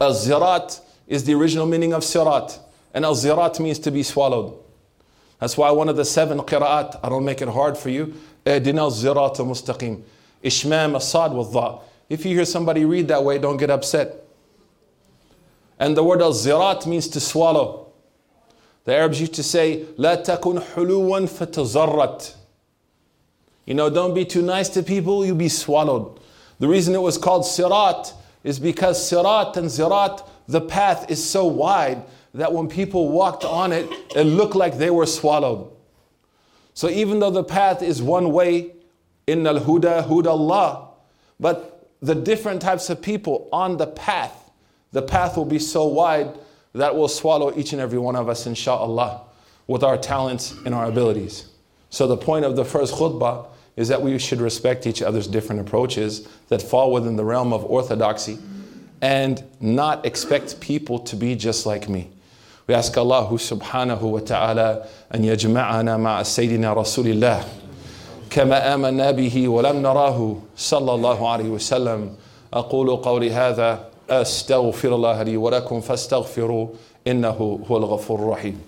Al-Zirat 0.02 0.82
is 1.08 1.24
the 1.24 1.34
original 1.34 1.66
meaning 1.66 1.94
of 1.94 2.04
Sirat. 2.04 2.60
And 2.94 3.06
Al-Zirat 3.06 3.60
means 3.60 3.80
to 3.80 3.92
be 3.92 4.04
swallowed. 4.04 4.58
That's 5.40 5.56
why 5.58 5.72
one 5.72 5.88
of 5.88 5.96
the 5.96 6.04
seven 6.04 6.40
qira'at, 6.40 7.00
I 7.02 7.10
don't 7.10 7.24
make 7.24 7.42
it 7.42 7.48
hard 7.48 7.78
for 7.78 7.90
you, 7.90 8.14
اهدنا 8.46 8.88
الزراط 8.88 9.40
المستقيم 9.40 10.04
إشمام 10.46 10.96
الصاد 10.96 11.34
والضاء 11.34 11.82
if 12.09 12.25
you 12.25 12.35
hear 12.35 12.45
somebody 12.45 12.85
read 12.85 13.09
that 13.09 13.25
way, 13.25 13.39
don't 13.39 13.57
get 13.57 13.71
upset. 13.71 14.25
And 15.79 15.97
the 15.97 16.05
word 16.05 16.23
al 16.23 16.33
zirat 16.33 16.87
means 16.87 17.09
to 17.09 17.21
swallow. 17.21 17.93
The 18.85 18.95
Arabs 18.95 19.21
used 19.21 19.35
to 19.35 19.43
say, 19.43 19.87
"Let 19.97 20.25
takun 20.25 20.63
huluwan 20.63 21.29
fatazarrat. 21.29 22.35
You 23.65 23.75
know, 23.75 23.89
don't 23.89 24.15
be 24.15 24.25
too 24.25 24.43
nice 24.43 24.69
to 24.71 24.83
people, 24.83 25.25
you'll 25.25 25.37
be 25.37 25.49
swallowed. 25.49 26.21
The 26.59 26.69
reason 26.69 26.95
it 26.95 27.01
was 27.01 27.17
called 27.17 27.45
sirat 27.45 28.13
is 28.45 28.59
because 28.59 29.11
sirat 29.11 29.57
and 29.57 29.69
zirat, 29.69 30.27
the 30.47 30.61
path 30.61 31.11
is 31.11 31.25
so 31.25 31.47
wide 31.47 32.03
that 32.35 32.53
when 32.53 32.69
people 32.69 33.09
walked 33.09 33.45
on 33.45 33.73
it, 33.73 33.89
it 34.15 34.25
looked 34.25 34.55
like 34.55 34.77
they 34.77 34.91
were 34.91 35.07
swallowed. 35.07 35.71
So 36.75 36.91
even 36.91 37.21
though 37.21 37.31
the 37.31 37.45
path 37.45 37.83
is 37.83 38.03
one 38.03 38.33
way, 38.33 38.73
in 39.27 39.47
al 39.47 39.61
huda 39.61 40.07
huda 40.07 40.27
Allah, 40.27 40.89
but 41.41 41.74
the 42.05 42.15
different 42.15 42.61
types 42.61 42.91
of 42.91 43.01
people 43.01 43.49
on 43.51 43.79
the 43.79 43.87
path, 43.87 44.51
the 44.93 45.01
path 45.01 45.39
will 45.39 45.47
be 45.47 45.59
so 45.59 45.87
wide 45.87 46.29
that 46.75 46.95
will 46.95 47.09
swallow 47.09 47.57
each 47.57 47.73
and 47.73 47.81
every 47.81 47.99
one 47.99 48.15
of 48.15 48.29
us, 48.29 48.47
inshallah, 48.47 49.23
with 49.67 49.83
our 49.83 49.97
talents 49.97 50.55
and 50.67 50.75
our 50.75 50.85
abilities. 50.85 51.47
So, 51.89 52.07
the 52.07 52.17
point 52.17 52.45
of 52.45 52.57
the 52.57 52.65
first 52.65 52.95
khutbah 52.95 53.47
is 53.77 53.89
that 53.89 54.03
we 54.03 54.19
should 54.19 54.41
respect 54.41 54.87
each 54.87 55.01
other's 55.01 55.27
different 55.27 55.63
approaches 55.63 56.29
that 56.49 56.61
fall 56.61 56.93
within 56.93 57.17
the 57.17 57.25
realm 57.25 57.55
of 57.55 57.65
orthodoxy 57.65 58.39
and 59.01 59.43
not 59.61 60.05
expect 60.05 60.61
people 60.61 60.99
to 60.99 61.17
be 61.17 61.35
just 61.35 61.65
like 61.65 61.89
me. 61.89 62.11
We 62.67 62.75
ask 62.75 62.97
Allah 62.99 63.27
who 63.27 63.37
subhanahu 63.37 64.03
wa 64.03 64.21
ta'ala 64.21 64.89
an 65.11 65.23
yajma'ana 65.23 65.99
ma'a 65.99 66.23
Sayyidina 66.23 66.77
Rasulillah. 66.77 67.64
كما 68.35 68.75
آمنا 68.75 69.11
به 69.11 69.49
ولم 69.49 69.83
نراه 69.83 70.37
صلى 70.57 70.95
الله 70.95 71.29
عليه 71.29 71.49
وسلم. 71.49 72.11
أقول 72.55 72.97
قولي 72.97 73.31
هذا 73.31 73.79
أستغفر 74.11 74.95
الله 74.95 75.23
لي 75.23 75.37
ولكم 75.37 75.81
فاستغفروا 75.81 76.67
إنه 77.07 77.61
هو 77.71 77.77
الغفور 77.77 78.19
الرحيم. 78.19 78.61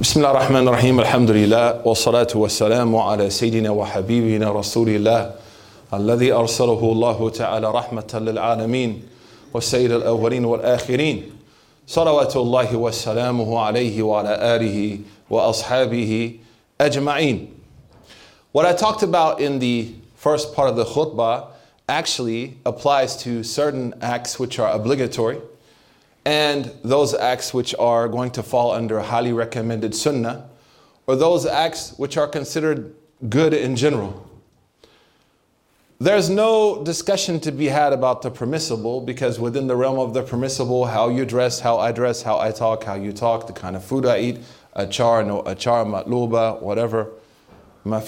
بسم 0.00 0.20
الله 0.20 0.30
الرحمن 0.30 0.68
الرحيم. 0.68 1.00
الحمد 1.00 1.30
لله 1.30 1.86
والصلاة 1.86 2.26
والسلام 2.34 2.96
على 2.96 3.30
سيدنا 3.30 3.70
وحبيبنا 3.70 4.52
رسول 4.52 4.88
الله 4.88 5.30
الذي 5.94 6.32
أرسله 6.32 6.80
الله 6.92 7.30
تعالى 7.30 7.70
رحمة 7.70 8.10
للعالمين 8.14 9.02
وسيد 9.54 9.92
الأولين 9.92 10.44
والآخرين. 10.44 11.30
صلوات 11.86 12.36
الله 12.36 12.76
وسلامه 12.76 13.60
عليه 13.60 14.02
وعلى 14.02 14.56
آله 14.56 14.98
وأصحابه 15.30 16.32
أجمعين. 16.80 17.61
What 18.52 18.66
I 18.66 18.74
talked 18.74 19.02
about 19.02 19.40
in 19.40 19.60
the 19.60 19.94
first 20.14 20.54
part 20.54 20.68
of 20.68 20.76
the 20.76 20.84
khutbah 20.84 21.52
actually 21.88 22.58
applies 22.66 23.16
to 23.22 23.42
certain 23.42 23.94
acts 24.02 24.38
which 24.38 24.58
are 24.58 24.70
obligatory 24.70 25.40
and 26.26 26.70
those 26.84 27.14
acts 27.14 27.54
which 27.54 27.74
are 27.78 28.08
going 28.08 28.30
to 28.32 28.42
fall 28.42 28.72
under 28.72 29.00
highly 29.00 29.32
recommended 29.32 29.94
sunnah, 29.94 30.50
or 31.06 31.16
those 31.16 31.46
acts 31.46 31.94
which 31.96 32.18
are 32.18 32.28
considered 32.28 32.94
good 33.30 33.54
in 33.54 33.74
general. 33.74 34.28
There's 35.98 36.28
no 36.28 36.84
discussion 36.84 37.40
to 37.40 37.52
be 37.52 37.68
had 37.68 37.94
about 37.94 38.20
the 38.20 38.30
permissible 38.30 39.00
because 39.00 39.40
within 39.40 39.66
the 39.66 39.76
realm 39.76 39.98
of 39.98 40.12
the 40.12 40.22
permissible, 40.22 40.84
how 40.84 41.08
you 41.08 41.24
dress, 41.24 41.58
how 41.58 41.78
I 41.78 41.90
dress, 41.90 42.20
how 42.20 42.38
I 42.38 42.50
talk, 42.50 42.84
how 42.84 42.96
you 42.96 43.14
talk, 43.14 43.46
the 43.46 43.54
kind 43.54 43.76
of 43.76 43.82
food 43.82 44.04
I 44.04 44.18
eat, 44.18 44.40
achar, 44.76 45.26
no 45.26 45.42
achar, 45.42 45.86
matluba, 45.86 46.60
whatever, 46.60 47.12
But 47.84 48.06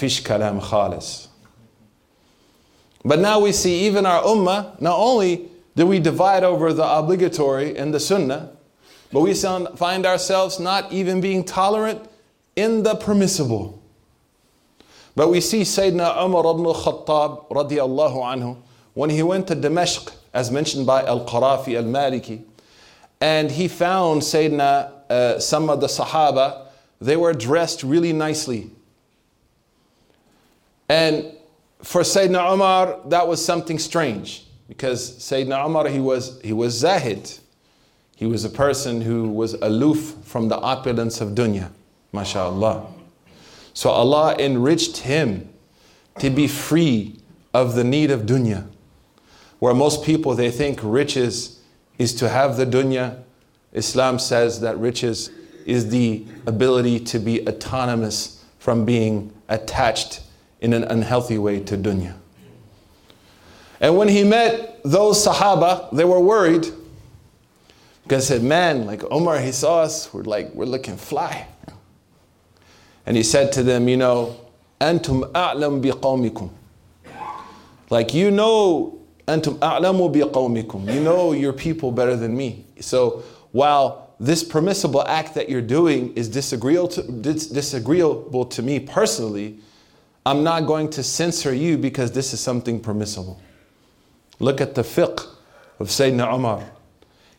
now 3.19 3.39
we 3.39 3.51
see 3.51 3.85
even 3.85 4.05
our 4.05 4.23
ummah, 4.23 4.81
not 4.81 4.97
only 4.97 5.49
do 5.75 5.85
we 5.85 5.99
divide 5.99 6.43
over 6.43 6.73
the 6.73 6.85
obligatory 6.85 7.77
and 7.77 7.93
the 7.93 7.99
sunnah, 7.99 8.51
but 9.11 9.21
we 9.21 9.33
find 9.33 10.05
ourselves 10.05 10.59
not 10.59 10.91
even 10.91 11.21
being 11.21 11.43
tolerant 11.43 12.09
in 12.55 12.83
the 12.83 12.95
permissible. 12.95 13.81
But 15.15 15.29
we 15.29 15.39
see 15.39 15.61
Sayyidina 15.61 16.23
Umar 16.23 16.51
ibn 16.51 16.65
al-Khattab 16.65 17.49
radiallahu 17.49 18.17
anhu, 18.17 18.57
when 18.93 19.09
he 19.09 19.23
went 19.23 19.47
to 19.47 19.55
Damascus, 19.55 20.17
as 20.33 20.51
mentioned 20.51 20.85
by 20.85 21.03
Al-Qarafi 21.03 21.77
al-Maliki, 21.77 22.43
and 23.21 23.51
he 23.51 23.67
found 23.67 24.21
Sayyidina, 24.21 24.91
uh, 25.09 25.39
some 25.39 25.69
of 25.69 25.79
the 25.79 25.87
Sahaba, 25.87 26.67
they 26.99 27.15
were 27.15 27.33
dressed 27.33 27.83
really 27.83 28.11
nicely. 28.11 28.71
And 30.89 31.31
for 31.81 32.01
Sayyidina 32.01 32.53
Umar, 32.53 32.99
that 33.05 33.27
was 33.27 33.43
something 33.43 33.79
strange 33.79 34.45
because 34.67 35.17
Sayyidina 35.17 35.65
Umar, 35.65 35.87
he 35.87 35.99
was, 35.99 36.39
he 36.43 36.53
was 36.53 36.73
Zahid. 36.73 37.31
He 38.15 38.25
was 38.25 38.45
a 38.45 38.49
person 38.49 39.01
who 39.01 39.29
was 39.29 39.53
aloof 39.55 40.15
from 40.23 40.47
the 40.47 40.57
opulence 40.57 41.21
of 41.21 41.29
dunya, 41.29 41.69
mashallah. 42.13 42.87
So 43.73 43.89
Allah 43.89 44.35
enriched 44.39 44.97
him 44.97 45.49
to 46.19 46.29
be 46.29 46.47
free 46.47 47.19
of 47.53 47.75
the 47.75 47.83
need 47.83 48.09
of 48.09 48.21
dunya. 48.21 48.67
Where 49.59 49.73
most 49.73 50.03
people 50.03 50.33
they 50.33 50.49
think 50.49 50.79
riches 50.81 51.59
is 51.97 52.13
to 52.15 52.29
have 52.29 52.55
the 52.55 52.65
dunya, 52.65 53.21
Islam 53.73 54.17
says 54.17 54.61
that 54.61 54.77
riches 54.77 55.29
is 55.65 55.89
the 55.89 56.25
ability 56.45 56.99
to 57.01 57.19
be 57.19 57.45
autonomous 57.47 58.43
from 58.59 58.85
being 58.85 59.33
attached 59.49 60.21
in 60.65 60.73
an 60.73 60.83
unhealthy 60.85 61.37
way 61.37 61.59
to 61.59 61.77
dunya. 61.77 62.15
And 63.79 63.95
when 63.95 64.07
he 64.07 64.23
met 64.23 64.81
those 64.83 65.23
Sahaba, 65.23 65.95
they 65.95 66.05
were 66.05 66.19
worried 66.19 66.65
because 68.01 68.25
said, 68.27 68.41
Man, 68.41 68.87
like 68.87 69.03
Omar, 69.11 69.39
he 69.39 69.51
saw 69.51 69.81
us, 69.81 70.11
we're 70.11 70.23
like, 70.23 70.51
we're 70.55 70.65
looking 70.65 70.97
fly. 70.97 71.47
And 73.05 73.15
he 73.15 73.21
said 73.21 73.51
to 73.53 73.63
them, 73.63 73.87
You 73.87 73.97
know, 73.97 74.39
Antum 74.81 75.31
a'lam 75.33 75.83
biqawmikum. 75.83 76.49
Like, 77.91 78.15
you 78.15 78.31
know, 78.31 78.99
Antum 79.27 79.59
a'lamu 79.59 80.11
biqawmikum. 80.11 80.91
You 80.91 81.01
know 81.01 81.33
your 81.33 81.53
people 81.53 81.91
better 81.91 82.15
than 82.15 82.35
me. 82.35 82.65
So 82.79 83.23
while 83.51 84.15
this 84.19 84.43
permissible 84.43 85.05
act 85.05 85.35
that 85.35 85.47
you're 85.47 85.61
doing 85.61 86.11
is 86.15 86.27
disagreeable 86.27 86.87
to, 86.87 87.03
disagreeable 87.03 88.45
to 88.45 88.63
me 88.63 88.79
personally, 88.79 89.59
I'm 90.25 90.43
not 90.43 90.65
going 90.65 90.89
to 90.91 91.03
censor 91.03 91.53
you 91.53 91.77
because 91.77 92.11
this 92.11 92.33
is 92.33 92.39
something 92.39 92.79
permissible. 92.79 93.39
Look 94.39 94.59
at 94.59 94.73
the 94.73 94.81
fiqh 94.81 95.27
of 95.79 95.87
Sayyidina 95.89 96.33
Umar 96.33 96.63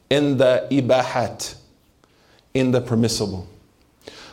in 0.08 0.36
the 0.36 0.68
ibahat, 0.70 1.56
in 2.54 2.70
the 2.70 2.80
permissible. 2.80 3.48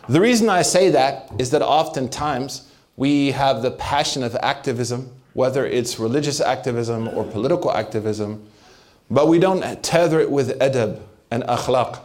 The 0.08 0.22
reason 0.22 0.50
I 0.50 0.62
say 0.62 0.90
that 0.90 1.32
is 1.40 1.50
that 1.52 1.62
oftentimes 1.62 2.70
we 2.96 3.32
have 3.32 3.62
the 3.62 3.72
passion 3.72 4.22
of 4.22 4.36
activism, 4.36 5.12
whether 5.34 5.66
it's 5.66 5.98
religious 5.98 6.40
activism 6.40 7.08
or 7.08 7.24
political 7.24 7.72
activism, 7.72 8.48
but 9.10 9.28
we 9.28 9.40
don't 9.40 9.82
tether 9.84 10.20
it 10.20 10.30
with 10.30 10.60
adab 10.60 11.00
and 11.32 11.44
akhlaq. 11.44 12.00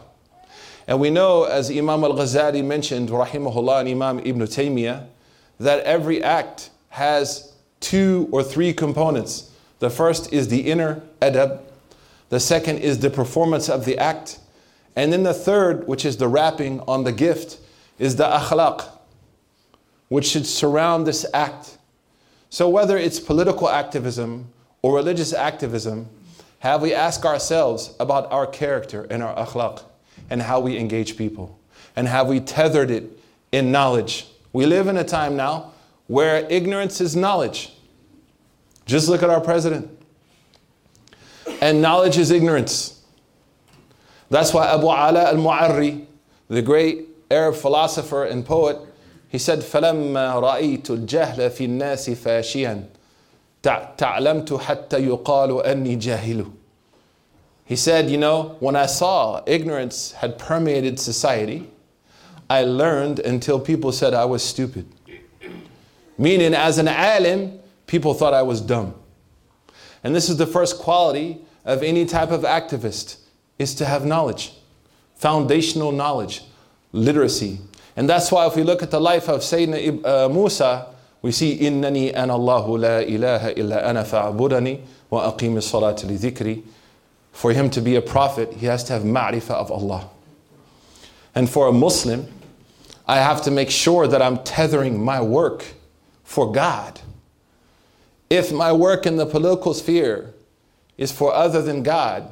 And 0.87 0.99
we 0.99 1.11
know, 1.11 1.43
as 1.43 1.69
Imam 1.69 2.03
al 2.03 2.13
Ghazali 2.13 2.65
mentioned, 2.65 3.09
rahimahullah, 3.09 3.81
and 3.81 3.89
Imam 3.89 4.19
Ibn 4.19 4.41
Taymiyyah, 4.41 5.05
that 5.59 5.83
every 5.83 6.23
act 6.23 6.69
has 6.89 7.53
two 7.79 8.27
or 8.31 8.43
three 8.43 8.73
components. 8.73 9.51
The 9.79 9.89
first 9.89 10.33
is 10.33 10.47
the 10.47 10.61
inner 10.61 11.01
adab, 11.21 11.61
the 12.29 12.39
second 12.39 12.79
is 12.79 12.99
the 12.99 13.09
performance 13.09 13.69
of 13.69 13.85
the 13.85 13.97
act, 13.97 14.39
and 14.95 15.11
then 15.11 15.23
the 15.23 15.33
third, 15.33 15.87
which 15.87 16.05
is 16.05 16.17
the 16.17 16.27
wrapping 16.27 16.79
on 16.81 17.03
the 17.03 17.11
gift, 17.11 17.57
is 17.97 18.15
the 18.15 18.25
akhlaq, 18.25 18.87
which 20.09 20.25
should 20.25 20.45
surround 20.45 21.07
this 21.07 21.25
act. 21.33 21.77
So, 22.49 22.69
whether 22.69 22.97
it's 22.97 23.19
political 23.19 23.69
activism 23.69 24.49
or 24.81 24.95
religious 24.95 25.33
activism, 25.33 26.07
have 26.59 26.81
we 26.81 26.93
asked 26.93 27.25
ourselves 27.25 27.93
about 27.99 28.31
our 28.31 28.45
character 28.45 29.07
and 29.09 29.23
our 29.23 29.35
akhlaq 29.35 29.83
and 30.29 30.41
how 30.41 30.59
we 30.59 30.77
engage 30.77 31.17
people? 31.17 31.57
And 31.95 32.07
have 32.07 32.27
we 32.27 32.39
tethered 32.39 32.91
it 32.91 33.19
in 33.51 33.71
knowledge? 33.71 34.27
We 34.53 34.65
live 34.65 34.87
in 34.87 34.97
a 34.97 35.03
time 35.03 35.35
now 35.35 35.71
where 36.07 36.45
ignorance 36.49 37.01
is 37.01 37.15
knowledge. 37.15 37.71
Just 38.85 39.07
look 39.07 39.21
at 39.21 39.29
our 39.29 39.41
president. 39.41 39.89
And 41.61 41.81
knowledge 41.81 42.17
is 42.17 42.31
ignorance. 42.31 43.03
That's 44.29 44.53
why 44.53 44.73
Abu 44.73 44.85
Ala 44.85 45.25
al 45.25 45.35
Ma'arri, 45.35 46.05
the 46.47 46.61
great 46.61 47.07
Arab 47.29 47.55
philosopher 47.55 48.25
and 48.25 48.45
poet, 48.45 48.77
he 49.27 49.37
said, 49.37 49.59
رَأَيْتُ 49.59 50.83
الْجَهْلَ 50.83 51.35
فِي 51.35 51.67
النَّاسِ 51.67 52.15
تَعْلَمْتُ 53.63 54.59
حَتَّى 54.61 54.99
يُقَالُ 55.05 55.65
أَنِّي 55.65 55.97
جَاهِلُ 55.97 56.51
He 57.65 57.75
said, 57.75 58.09
you 58.09 58.17
know, 58.17 58.55
when 58.59 58.75
I 58.75 58.87
saw 58.87 59.43
ignorance 59.45 60.13
had 60.13 60.39
permeated 60.39 60.99
society, 60.99 61.69
I 62.48 62.62
learned 62.64 63.20
until 63.20 63.58
people 63.58 63.92
said 63.92 64.14
I 64.14 64.24
was 64.24 64.42
stupid. 64.42 64.86
Meaning, 66.18 66.54
as 66.54 66.78
an 66.78 66.88
alim, 66.88 67.58
people 67.86 68.14
thought 68.14 68.34
I 68.34 68.42
was 68.42 68.60
dumb. 68.60 68.94
And 70.02 70.14
this 70.14 70.28
is 70.28 70.36
the 70.36 70.46
first 70.46 70.78
quality 70.78 71.38
of 71.64 71.82
any 71.82 72.04
type 72.04 72.30
of 72.30 72.42
activist, 72.42 73.16
is 73.58 73.74
to 73.76 73.84
have 73.84 74.04
knowledge, 74.04 74.52
foundational 75.16 75.92
knowledge 75.92 76.42
literacy. 76.92 77.58
And 77.96 78.08
that's 78.08 78.30
why 78.30 78.46
if 78.46 78.56
we 78.56 78.62
look 78.62 78.82
at 78.82 78.90
the 78.90 79.00
life 79.00 79.28
of 79.28 79.40
Sayyidina 79.40 80.04
uh, 80.04 80.28
Musa, 80.28 80.86
we 81.22 81.32
see 81.32 81.58
إنني 81.58 82.12
أنا 82.14 82.36
الله 82.36 82.78
لا 82.78 83.02
إله 83.02 83.56
إلا 83.56 83.90
أنا 83.90 84.02
فاعبدني 84.02 84.80
وأقيم 85.10 85.56
الصلاة 85.56 86.04
لذكري. 86.04 86.62
For 87.32 87.52
him 87.52 87.70
to 87.70 87.80
be 87.80 87.96
a 87.96 88.02
prophet, 88.02 88.52
he 88.52 88.66
has 88.66 88.84
to 88.84 88.92
have 88.92 89.02
ma'rifah 89.02 89.54
of 89.54 89.70
Allah. 89.72 90.08
And 91.34 91.48
for 91.48 91.66
a 91.66 91.72
Muslim, 91.72 92.28
I 93.09 93.15
have 93.15 93.41
to 93.45 93.51
make 93.51 93.71
sure 93.71 94.07
that 94.07 94.21
I'm 94.21 94.37
tethering 94.43 95.03
my 95.03 95.19
work 95.19 95.65
for 96.23 96.51
God. 96.51 97.01
If 98.29 98.51
my 98.51 98.71
work 98.71 99.07
in 99.07 99.15
the 99.17 99.25
political 99.25 99.73
sphere 99.73 100.35
is 100.95 101.11
for 101.11 101.33
other 101.33 101.59
than 101.63 101.81
God, 101.81 102.31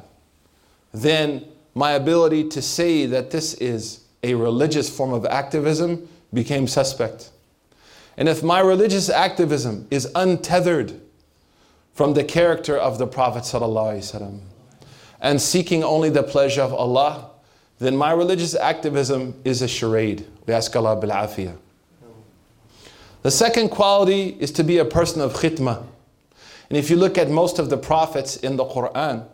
then 0.94 1.44
my 1.74 1.94
ability 1.94 2.50
to 2.50 2.62
say 2.62 3.06
that 3.06 3.32
this 3.32 3.54
is 3.54 4.04
a 4.22 4.34
religious 4.34 4.88
form 4.88 5.12
of 5.12 5.26
activism 5.26 6.08
became 6.32 6.68
suspect. 6.68 7.32
And 8.16 8.28
if 8.28 8.44
my 8.44 8.60
religious 8.60 9.10
activism 9.10 9.88
is 9.90 10.08
untethered 10.14 11.00
from 11.92 12.14
the 12.14 12.22
character 12.22 12.76
of 12.76 12.98
the 12.98 13.06
Prophet 13.08 13.52
and 15.20 15.42
seeking 15.42 15.82
only 15.82 16.10
the 16.10 16.22
pleasure 16.22 16.62
of 16.62 16.72
Allah, 16.72 17.30
then 17.78 17.96
my 17.96 18.12
religious 18.12 18.54
activism 18.54 19.34
is 19.44 19.62
a 19.62 19.68
charade. 19.68 20.26
We 20.46 20.54
ask 20.54 20.74
Allah 20.74 20.96
bil 21.00 21.10
afiyah. 21.10 21.56
The 23.22 23.30
second 23.30 23.70
quality 23.70 24.36
is 24.40 24.50
to 24.52 24.64
be 24.64 24.78
a 24.78 24.84
person 24.84 25.20
of 25.20 25.34
khidmah. 25.34 25.84
And 26.68 26.76
if 26.76 26.90
you 26.90 26.96
look 26.96 27.16
at 27.18 27.30
most 27.30 27.58
of 27.58 27.70
the 27.70 27.76
prophets 27.76 28.36
in 28.36 28.56
the 28.56 28.64
Quran, 28.64 29.26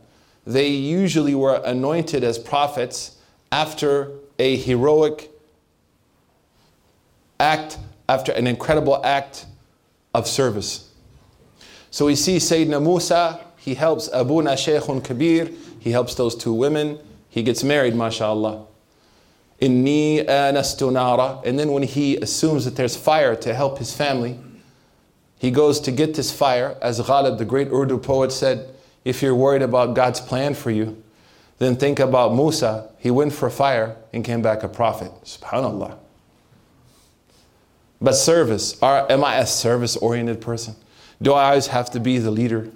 they 0.46 0.68
usually 0.68 1.34
were 1.34 1.60
anointed 1.64 2.22
as 2.22 2.38
prophets 2.38 3.16
after 3.50 4.10
a 4.38 4.56
heroic 4.56 5.30
act 7.40 7.78
after 8.08 8.32
an 8.32 8.46
incredible 8.46 9.04
act 9.04 9.46
of 10.12 10.26
service. 10.26 10.90
So 11.90 12.06
we 12.06 12.16
see 12.16 12.36
Sayyidina 12.36 12.82
Musa, 12.82 13.40
he 13.56 13.74
helps 13.74 14.08
Abuna 14.12 14.52
Shaykhun 14.52 15.02
Kabir, 15.04 15.50
he 15.80 15.90
helps 15.90 16.14
those 16.14 16.34
two 16.34 16.52
women, 16.52 16.98
he 17.34 17.42
gets 17.42 17.64
married, 17.64 17.96
mashallah. 17.96 18.64
Inni 19.60 20.24
anastu. 20.24 21.44
And 21.44 21.58
then 21.58 21.72
when 21.72 21.82
he 21.82 22.16
assumes 22.18 22.64
that 22.64 22.76
there's 22.76 22.94
fire 22.94 23.34
to 23.34 23.52
help 23.52 23.78
his 23.78 23.92
family, 23.92 24.38
he 25.36 25.50
goes 25.50 25.80
to 25.80 25.90
get 25.90 26.14
this 26.14 26.30
fire. 26.30 26.78
As 26.80 27.00
Ghalib, 27.00 27.38
the 27.38 27.44
great 27.44 27.72
Urdu 27.72 27.98
poet, 27.98 28.30
said, 28.30 28.72
if 29.04 29.20
you're 29.20 29.34
worried 29.34 29.62
about 29.62 29.96
God's 29.96 30.20
plan 30.20 30.54
for 30.54 30.70
you, 30.70 31.02
Then 31.58 31.76
think 31.76 32.00
about 32.00 32.34
Musa. 32.34 32.90
He 32.98 33.10
went 33.10 33.32
for 33.32 33.48
fire 33.50 33.96
and 34.12 34.24
came 34.24 34.42
back 34.42 34.62
a 34.62 34.68
prophet. 34.68 35.12
Subhanallah. 35.24 35.98
But 38.00 38.12
service, 38.14 38.80
are, 38.82 39.10
am 39.10 39.24
I 39.24 39.36
a 39.36 39.46
service 39.46 39.96
oriented 39.96 40.40
person? 40.40 40.74
Do 41.22 41.32
I 41.32 41.48
always 41.50 41.68
have 41.68 41.90
to 41.92 42.00
be 42.00 42.18
the 42.18 42.30
leader? 42.30 42.70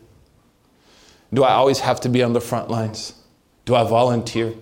Do 1.35 1.43
I 1.45 1.53
always 1.53 1.81
have 1.81 2.01
to 2.03 2.09
be 2.09 2.23
on 2.23 2.33
the 2.33 2.41
front 2.41 2.71
lines? 2.71 3.13
Do 3.69 3.75
I 3.75 3.85
volunteer? 3.85 4.55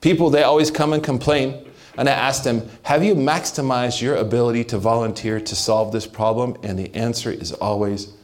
People, 0.00 0.30
they 0.30 0.44
always 0.44 0.70
come 0.70 0.94
and 0.94 1.04
complain. 1.04 1.62
And 1.98 2.08
I 2.08 2.12
ask 2.12 2.42
them, 2.42 2.66
Have 2.84 3.04
you 3.04 3.14
maximized 3.14 4.00
your 4.00 4.16
ability 4.16 4.64
to 4.64 4.78
volunteer 4.78 5.38
to 5.38 5.54
solve 5.54 5.92
this 5.92 6.06
problem? 6.06 6.56
And 6.62 6.78
the 6.78 6.90
answer 6.94 7.30
is 7.30 7.52
always, 7.52 8.14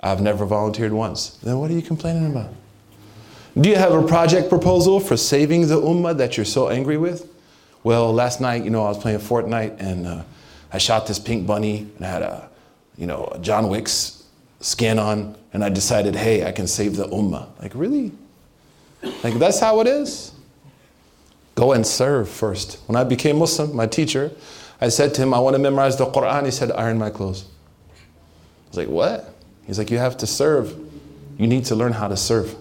I've 0.00 0.22
never 0.22 0.46
volunteered 0.46 0.94
once. 0.94 1.36
Then 1.42 1.58
what 1.58 1.70
are 1.70 1.74
you 1.74 1.82
complaining 1.82 2.30
about? 2.30 2.54
Do 3.60 3.68
you 3.68 3.76
have 3.76 3.92
a 3.92 4.02
project 4.06 4.48
proposal 4.48 5.00
for 5.00 5.18
saving 5.18 5.68
the 5.68 5.78
ummah 5.78 6.16
that 6.16 6.38
you're 6.38 6.46
so 6.46 6.70
angry 6.70 6.96
with? 6.96 7.30
Well, 7.84 8.10
last 8.10 8.40
night, 8.40 8.64
you 8.64 8.70
know, 8.70 8.86
I 8.86 8.88
was 8.88 8.96
playing 8.96 9.18
Fortnite 9.18 9.78
and 9.80 10.06
uh, 10.06 10.22
I 10.72 10.78
shot 10.78 11.06
this 11.06 11.18
pink 11.18 11.46
bunny 11.46 11.92
and 11.98 12.06
I 12.06 12.08
had 12.08 12.22
a, 12.22 12.48
you 12.96 13.06
know, 13.06 13.30
a 13.34 13.38
John 13.38 13.68
Wick's 13.68 14.24
skin 14.60 14.98
on 14.98 15.36
and 15.52 15.62
I 15.62 15.68
decided, 15.68 16.14
hey, 16.16 16.46
I 16.46 16.52
can 16.52 16.66
save 16.66 16.96
the 16.96 17.04
ummah. 17.08 17.48
Like, 17.60 17.74
really? 17.74 18.12
Like, 19.22 19.34
that's 19.34 19.60
how 19.60 19.80
it 19.80 19.86
is? 19.86 20.32
Go 21.54 21.72
and 21.72 21.86
serve 21.86 22.28
first. 22.28 22.78
When 22.86 22.96
I 22.96 23.04
became 23.04 23.38
Muslim, 23.38 23.74
my 23.74 23.86
teacher, 23.86 24.32
I 24.80 24.88
said 24.88 25.14
to 25.14 25.22
him, 25.22 25.34
I 25.34 25.38
want 25.38 25.54
to 25.54 25.58
memorize 25.58 25.96
the 25.96 26.06
Quran. 26.06 26.44
He 26.44 26.50
said, 26.50 26.72
iron 26.72 26.98
my 26.98 27.10
clothes. 27.10 27.44
I 27.94 28.68
was 28.68 28.76
like, 28.78 28.88
what? 28.88 29.34
He's 29.66 29.78
like, 29.78 29.90
you 29.90 29.98
have 29.98 30.16
to 30.18 30.26
serve. 30.26 30.76
You 31.38 31.46
need 31.46 31.64
to 31.66 31.74
learn 31.74 31.92
how 31.92 32.08
to 32.08 32.16
serve. 32.16 32.56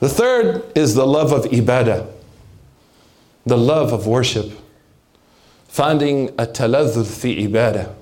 The 0.00 0.08
third 0.08 0.76
is 0.76 0.94
the 0.94 1.06
love 1.06 1.32
of 1.32 1.44
ibadah, 1.50 2.10
the 3.44 3.58
love 3.58 3.92
of 3.92 4.06
worship. 4.06 4.52
Finding 5.66 6.28
a 6.30 6.46
taladhud 6.46 7.06
fi 7.06 7.46
ibadah 7.46 7.94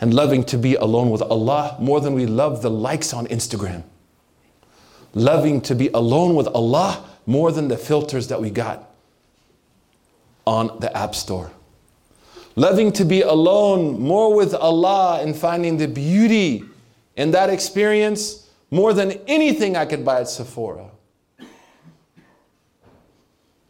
and 0.00 0.12
loving 0.12 0.44
to 0.44 0.58
be 0.58 0.74
alone 0.74 1.10
with 1.10 1.22
Allah 1.22 1.76
more 1.80 2.00
than 2.00 2.14
we 2.14 2.26
love 2.26 2.62
the 2.62 2.70
likes 2.70 3.14
on 3.14 3.26
Instagram. 3.28 3.84
Loving 5.14 5.60
to 5.62 5.74
be 5.74 5.88
alone 5.88 6.34
with 6.34 6.48
Allah 6.48 7.04
more 7.26 7.52
than 7.52 7.68
the 7.68 7.76
filters 7.76 8.28
that 8.28 8.40
we 8.40 8.50
got 8.50 8.90
on 10.46 10.78
the 10.80 10.94
App 10.96 11.14
Store. 11.14 11.50
Loving 12.56 12.92
to 12.92 13.04
be 13.04 13.22
alone 13.22 14.00
more 14.00 14.34
with 14.34 14.54
Allah 14.54 15.20
and 15.22 15.36
finding 15.36 15.76
the 15.76 15.88
beauty 15.88 16.64
in 17.16 17.30
that 17.30 17.50
experience 17.50 18.50
more 18.70 18.92
than 18.92 19.12
anything 19.26 19.76
I 19.76 19.84
could 19.86 20.04
buy 20.04 20.20
at 20.20 20.28
Sephora. 20.28 20.90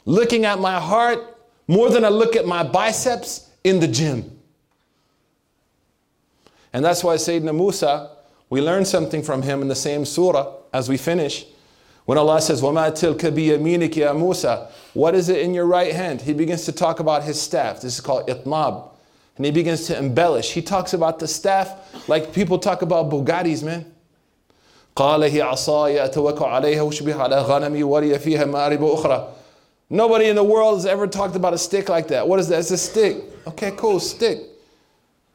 Looking 0.04 0.44
at 0.44 0.58
my 0.58 0.80
heart 0.80 1.38
more 1.68 1.90
than 1.90 2.04
I 2.04 2.08
look 2.08 2.34
at 2.34 2.46
my 2.46 2.62
biceps 2.62 3.50
in 3.62 3.80
the 3.80 3.88
gym. 3.88 4.38
And 6.72 6.84
that's 6.84 7.04
why 7.04 7.16
Sayyidina 7.16 7.54
Musa, 7.54 8.10
we 8.48 8.60
learn 8.60 8.84
something 8.84 9.22
from 9.22 9.42
him 9.42 9.62
in 9.62 9.68
the 9.68 9.76
same 9.76 10.04
surah 10.04 10.61
as 10.73 10.89
we 10.89 10.97
finish. 10.97 11.45
When 12.05 12.17
Allah 12.17 12.39
says, 12.41 12.61
وَمَا 12.61 12.91
تِلْكَ 12.91 13.19
بِيَمِينِكَ 13.19 13.91
يَا 13.91 14.17
Musa, 14.17 14.69
what 14.93 15.13
is 15.13 15.29
it 15.29 15.39
in 15.39 15.53
your 15.53 15.65
right 15.65 15.93
hand? 15.93 16.21
He 16.21 16.33
begins 16.33 16.65
to 16.65 16.71
talk 16.71 16.99
about 16.99 17.23
his 17.23 17.41
staff. 17.41 17.81
This 17.81 17.95
is 17.95 18.01
called 18.01 18.27
itmab. 18.27 18.89
And 19.35 19.45
he 19.45 19.51
begins 19.51 19.87
to 19.87 19.97
embellish. 19.97 20.53
He 20.53 20.61
talks 20.61 20.93
about 20.93 21.19
the 21.19 21.27
staff 21.27 22.07
like 22.07 22.33
people 22.33 22.59
talk 22.59 22.81
about 22.81 23.09
Bugattis, 23.09 23.63
man. 23.63 23.85
قال 24.95 25.23
هي 25.23 25.41
عصاي 25.41 26.05
أتوكل 26.05 26.45
عليها 26.45 26.81
وشبه 26.81 27.15
على 27.15 27.41
غنمي 27.41 27.83
ولي 27.83 28.19
فيها 28.19 28.45
مآرب 28.45 28.83
أخرى. 28.83 29.27
Nobody 29.89 30.25
in 30.25 30.35
the 30.35 30.43
world 30.43 30.75
has 30.77 30.85
ever 30.85 31.05
talked 31.07 31.35
about 31.35 31.53
a 31.53 31.57
stick 31.57 31.87
like 31.87 32.07
that. 32.07 32.27
What 32.27 32.39
is 32.39 32.47
that? 32.47 32.59
It's 32.59 32.71
a 32.71 32.77
stick. 32.77 33.17
Okay, 33.45 33.71
cool, 33.77 33.99
stick. 33.99 34.39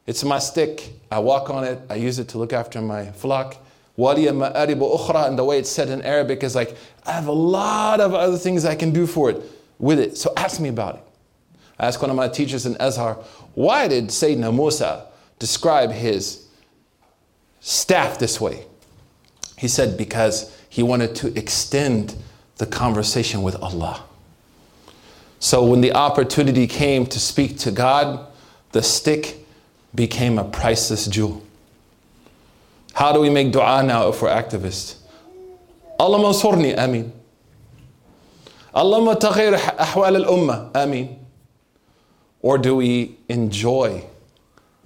It's 0.05 0.23
my 0.23 0.39
stick. 0.39 0.91
I 1.09 1.19
walk 1.19 1.49
on 1.49 1.63
it. 1.63 1.79
I 1.89 1.95
use 1.95 2.19
it 2.19 2.27
to 2.29 2.37
look 2.37 2.51
after 2.51 2.81
my 2.81 3.11
flock. 3.13 3.55
Waliya 3.98 5.26
and 5.28 5.38
the 5.38 5.44
way 5.44 5.58
it's 5.58 5.68
said 5.68 5.88
in 5.88 6.00
Arabic 6.02 6.44
is 6.44 6.54
like, 6.54 6.76
I 7.04 7.12
have 7.12 7.26
a 7.26 7.32
lot 7.32 8.00
of 8.00 8.14
other 8.14 8.36
things 8.36 8.64
I 8.64 8.76
can 8.76 8.92
do 8.92 9.06
for 9.06 9.30
it, 9.30 9.42
with 9.78 9.98
it. 9.98 10.16
So 10.16 10.32
ask 10.36 10.60
me 10.60 10.68
about 10.68 10.94
it. 10.94 11.02
I 11.80 11.86
asked 11.86 12.00
one 12.00 12.10
of 12.10 12.16
my 12.16 12.28
teachers 12.28 12.64
in 12.64 12.76
Azhar, 12.76 13.14
why 13.54 13.88
did 13.88 14.06
Sayyidina 14.06 14.54
Musa 14.54 15.06
describe 15.40 15.90
his 15.90 16.46
staff 17.60 18.18
this 18.18 18.40
way? 18.40 18.64
He 19.56 19.66
said, 19.66 19.96
because 19.98 20.56
he 20.68 20.84
wanted 20.84 21.16
to 21.16 21.36
extend 21.36 22.14
the 22.58 22.66
conversation 22.66 23.42
with 23.42 23.56
Allah. 23.56 24.04
So 25.40 25.64
when 25.64 25.80
the 25.80 25.92
opportunity 25.92 26.68
came 26.68 27.06
to 27.06 27.18
speak 27.18 27.58
to 27.58 27.72
God, 27.72 28.26
the 28.72 28.82
stick 28.82 29.38
became 29.94 30.38
a 30.38 30.44
priceless 30.44 31.06
jewel. 31.06 31.42
How 32.98 33.12
do 33.12 33.20
we 33.20 33.30
make 33.30 33.52
dua 33.52 33.84
now 33.84 34.08
if 34.08 34.20
we're 34.20 34.28
activists? 34.28 34.96
Allahumma 36.00 36.34
surni, 36.34 36.76
ameen. 36.76 37.12
Allahumma 38.74 39.14
taghir 39.20 39.56
ahwal 39.56 40.16
al 40.16 40.24
ummah, 40.24 40.72
ameen. 40.72 41.16
Or 42.42 42.58
do 42.58 42.74
we 42.74 43.16
enjoy 43.28 44.04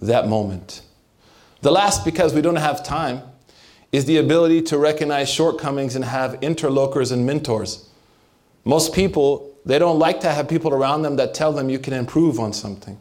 that 0.02 0.28
moment? 0.28 0.82
The 1.62 1.70
last, 1.70 2.04
because 2.04 2.34
we 2.34 2.42
don't 2.42 2.56
have 2.56 2.84
time, 2.84 3.22
is 3.92 4.04
the 4.04 4.18
ability 4.18 4.60
to 4.60 4.76
recognize 4.76 5.30
shortcomings 5.30 5.96
and 5.96 6.04
have 6.04 6.34
interlocutors 6.42 7.12
and 7.12 7.24
mentors. 7.24 7.88
Most 8.66 8.92
people, 8.92 9.56
they 9.64 9.78
don't 9.78 9.98
like 9.98 10.20
to 10.20 10.30
have 10.30 10.50
people 10.50 10.74
around 10.74 11.00
them 11.00 11.16
that 11.16 11.32
tell 11.32 11.50
them 11.50 11.70
you 11.70 11.78
can 11.78 11.94
improve 11.94 12.38
on 12.38 12.52
something. 12.52 12.98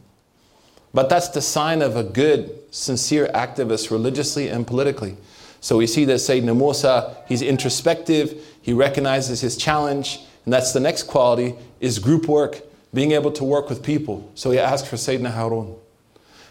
But 0.93 1.10
that's 1.10 1.30
the 1.30 1.41
sign 1.41 1.82
of 1.82 1.95
a 1.95 2.04
good, 2.04 2.51
sincere 2.71 3.30
activist 3.34 3.91
religiously 3.91 4.49
and 4.49 4.67
politically. 4.67 5.17
So 5.62 5.77
we 5.77 5.88
see 5.88 6.06
that 6.06 6.15
Sayyidina 6.15 6.56
Musa, 6.58 7.15
he's 7.27 7.41
introspective, 7.41 8.43
he 8.62 8.73
recognizes 8.73 9.41
his 9.41 9.56
challenge, 9.56 10.19
and 10.45 10.54
that's 10.54 10.73
the 10.73 10.80
next 10.80 11.04
quality 11.04 11.56
is 11.80 11.99
group 11.99 12.27
work, 12.27 12.62
being 12.93 13.12
able 13.12 13.32
to 13.32 13.43
work 13.43 13.69
with 13.69 13.84
people. 13.84 14.30
So 14.36 14.51
he 14.51 14.60
asks 14.60 14.88
for 14.88 14.95
Sayyidina 14.95 15.32
Harun. 15.32 15.75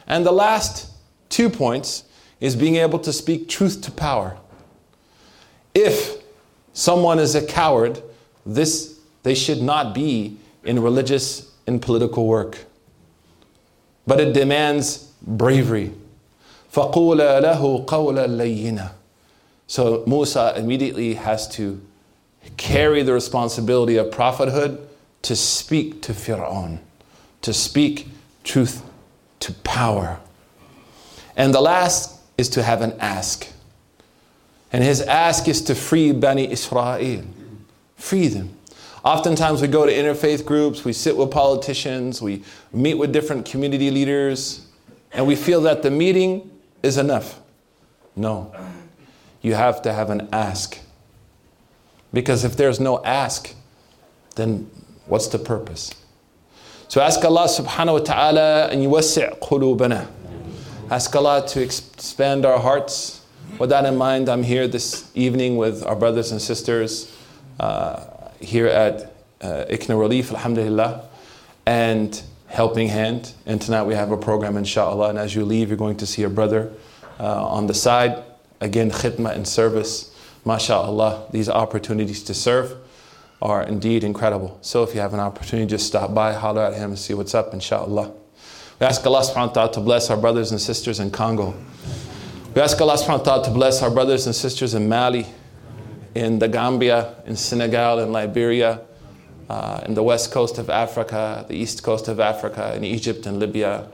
And 0.06 0.24
the 0.24 0.32
last 0.32 0.90
two 1.28 1.50
points 1.50 2.04
is 2.40 2.56
being 2.56 2.76
able 2.76 2.98
to 3.00 3.12
speak 3.12 3.48
truth 3.48 3.82
to 3.82 3.90
power. 3.90 4.38
If 5.74 6.22
someone 6.72 7.18
is 7.18 7.34
a 7.34 7.44
coward, 7.44 8.02
this 8.46 8.98
they 9.22 9.34
should 9.34 9.60
not 9.60 9.94
be 9.94 10.38
in 10.64 10.80
religious 10.82 11.52
and 11.66 11.82
political 11.82 12.26
work 12.26 12.64
but 14.09 14.19
it 14.19 14.33
demands 14.33 15.11
bravery. 15.21 15.91
فَقُولَ 16.71 17.17
لَهُ 17.17 17.85
قَوْلًا 17.85 18.27
لَيِّنًا 18.27 18.91
So 19.67 20.03
Musa 20.05 20.53
immediately 20.57 21.15
has 21.15 21.47
to 21.49 21.81
carry 22.57 23.01
the 23.03 23.13
responsibility 23.13 23.97
of 23.97 24.11
prophethood 24.11 24.87
to 25.23 25.35
speak 25.35 26.01
to 26.03 26.11
Fir'aun, 26.13 26.79
to 27.41 27.53
speak 27.53 28.07
truth 28.43 28.83
to 29.39 29.53
power. 29.53 30.19
And 31.35 31.53
the 31.53 31.61
last 31.61 32.19
is 32.37 32.49
to 32.49 32.63
have 32.63 32.81
an 32.81 32.93
ask. 32.99 33.47
And 34.71 34.83
his 34.83 35.01
ask 35.01 35.47
is 35.47 35.61
to 35.63 35.75
free 35.75 36.11
Bani 36.11 36.51
Israel. 36.51 37.23
Free 37.95 38.27
them. 38.27 38.55
Oftentimes, 39.04 39.62
we 39.62 39.68
go 39.68 39.86
to 39.86 39.92
interfaith 39.92 40.44
groups, 40.44 40.84
we 40.84 40.92
sit 40.92 41.16
with 41.16 41.30
politicians, 41.30 42.20
we 42.20 42.44
meet 42.72 42.94
with 42.94 43.12
different 43.12 43.46
community 43.46 43.90
leaders, 43.90 44.66
and 45.12 45.26
we 45.26 45.36
feel 45.36 45.62
that 45.62 45.82
the 45.82 45.90
meeting 45.90 46.50
is 46.82 46.98
enough. 46.98 47.40
No. 48.14 48.54
You 49.40 49.54
have 49.54 49.80
to 49.82 49.92
have 49.92 50.10
an 50.10 50.28
ask. 50.32 50.78
Because 52.12 52.44
if 52.44 52.56
there's 52.56 52.80
no 52.80 53.02
ask, 53.04 53.54
then 54.36 54.70
what's 55.06 55.28
the 55.28 55.38
purpose? 55.38 55.94
So 56.88 57.00
ask 57.00 57.24
Allah 57.24 57.44
subhanahu 57.44 58.00
wa 58.00 58.04
ta'ala 58.04 58.66
and 58.66 58.82
yuwassi' 58.82 59.38
qulubana. 59.38 60.08
Ask 60.90 61.14
Allah 61.14 61.46
to 61.48 61.62
expand 61.62 62.44
our 62.44 62.58
hearts. 62.58 63.20
With 63.58 63.70
that 63.70 63.86
in 63.86 63.96
mind, 63.96 64.28
I'm 64.28 64.42
here 64.42 64.66
this 64.66 65.10
evening 65.14 65.56
with 65.56 65.84
our 65.84 65.94
brothers 65.94 66.32
and 66.32 66.42
sisters. 66.42 67.14
Uh, 67.58 68.04
here 68.40 68.66
at 68.66 69.12
uh, 69.40 69.66
ICNA 69.70 69.98
Relief, 69.98 70.30
alhamdulillah, 70.32 71.08
and 71.66 72.22
Helping 72.48 72.88
Hand. 72.88 73.32
And 73.46 73.60
tonight 73.60 73.84
we 73.84 73.94
have 73.94 74.10
a 74.10 74.16
program, 74.16 74.56
inshallah. 74.56 75.10
And 75.10 75.18
as 75.18 75.34
you 75.34 75.44
leave, 75.44 75.68
you're 75.68 75.78
going 75.78 75.96
to 75.98 76.06
see 76.06 76.24
a 76.24 76.28
brother 76.28 76.72
uh, 77.18 77.46
on 77.46 77.66
the 77.66 77.74
side. 77.74 78.22
Again, 78.60 78.90
khidmah 78.90 79.34
and 79.34 79.46
service. 79.46 80.14
MashaAllah, 80.44 81.30
these 81.30 81.48
opportunities 81.48 82.22
to 82.24 82.34
serve 82.34 82.76
are 83.42 83.62
indeed 83.62 84.04
incredible. 84.04 84.58
So 84.62 84.82
if 84.82 84.94
you 84.94 85.00
have 85.00 85.14
an 85.14 85.20
opportunity, 85.20 85.68
just 85.68 85.86
stop 85.86 86.12
by, 86.14 86.32
holler 86.32 86.62
at 86.62 86.74
him, 86.74 86.90
and 86.90 86.98
see 86.98 87.14
what's 87.14 87.34
up, 87.34 87.54
inshallah. 87.54 88.12
We 88.78 88.86
ask 88.86 89.04
Allah 89.06 89.20
subhanahu 89.20 89.48
wa 89.48 89.52
ta'ala 89.52 89.72
to 89.74 89.80
bless 89.80 90.10
our 90.10 90.16
brothers 90.16 90.50
and 90.50 90.60
sisters 90.60 91.00
in 91.00 91.10
Congo. 91.10 91.54
We 92.54 92.60
ask 92.62 92.80
Allah 92.80 92.94
subhanahu 92.94 93.18
wa 93.18 93.24
ta'ala 93.24 93.44
to 93.44 93.50
bless 93.50 93.82
our 93.82 93.90
brothers 93.90 94.26
and 94.26 94.34
sisters 94.34 94.74
in 94.74 94.88
Mali, 94.88 95.26
in 96.14 96.38
the 96.38 96.48
Gambia, 96.48 97.14
in 97.26 97.36
Senegal, 97.36 98.00
in 98.00 98.12
Liberia, 98.12 98.80
uh, 99.48 99.82
in 99.84 99.94
the 99.94 100.02
west 100.02 100.30
coast 100.32 100.58
of 100.58 100.70
Africa, 100.70 101.44
the 101.48 101.54
east 101.56 101.82
coast 101.82 102.08
of 102.08 102.20
Africa, 102.20 102.74
in 102.76 102.84
Egypt 102.84 103.26
and 103.26 103.38
Libya. 103.38 103.88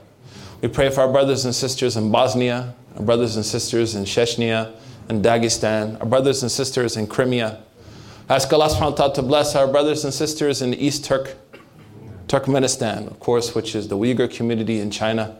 We 0.61 0.67
pray 0.67 0.89
for 0.89 1.01
our 1.01 1.11
brothers 1.11 1.45
and 1.45 1.53
sisters 1.53 1.97
in 1.97 2.11
Bosnia, 2.11 2.73
our 2.95 3.03
brothers 3.03 3.35
and 3.35 3.45
sisters 3.45 3.95
in 3.95 4.05
Chechnya 4.05 4.73
and 5.09 5.23
Dagestan, 5.23 5.99
our 5.99 6.05
brothers 6.05 6.41
and 6.41 6.51
sisters 6.51 6.97
in 6.97 7.07
Crimea. 7.07 7.61
Ask 8.29 8.51
Allah 8.51 8.69
subhanahu 8.69 8.99
wa 8.99 9.07
to 9.09 9.21
bless 9.21 9.55
our 9.55 9.67
brothers 9.67 10.03
and 10.03 10.13
sisters 10.13 10.61
in 10.61 10.73
East 10.73 11.05
Turk, 11.05 11.35
Turkestan, 12.27 13.07
of 13.07 13.19
course, 13.19 13.55
which 13.55 13.73
is 13.73 13.87
the 13.87 13.95
Uyghur 13.97 14.29
community 14.33 14.79
in 14.79 14.91
China. 14.91 15.39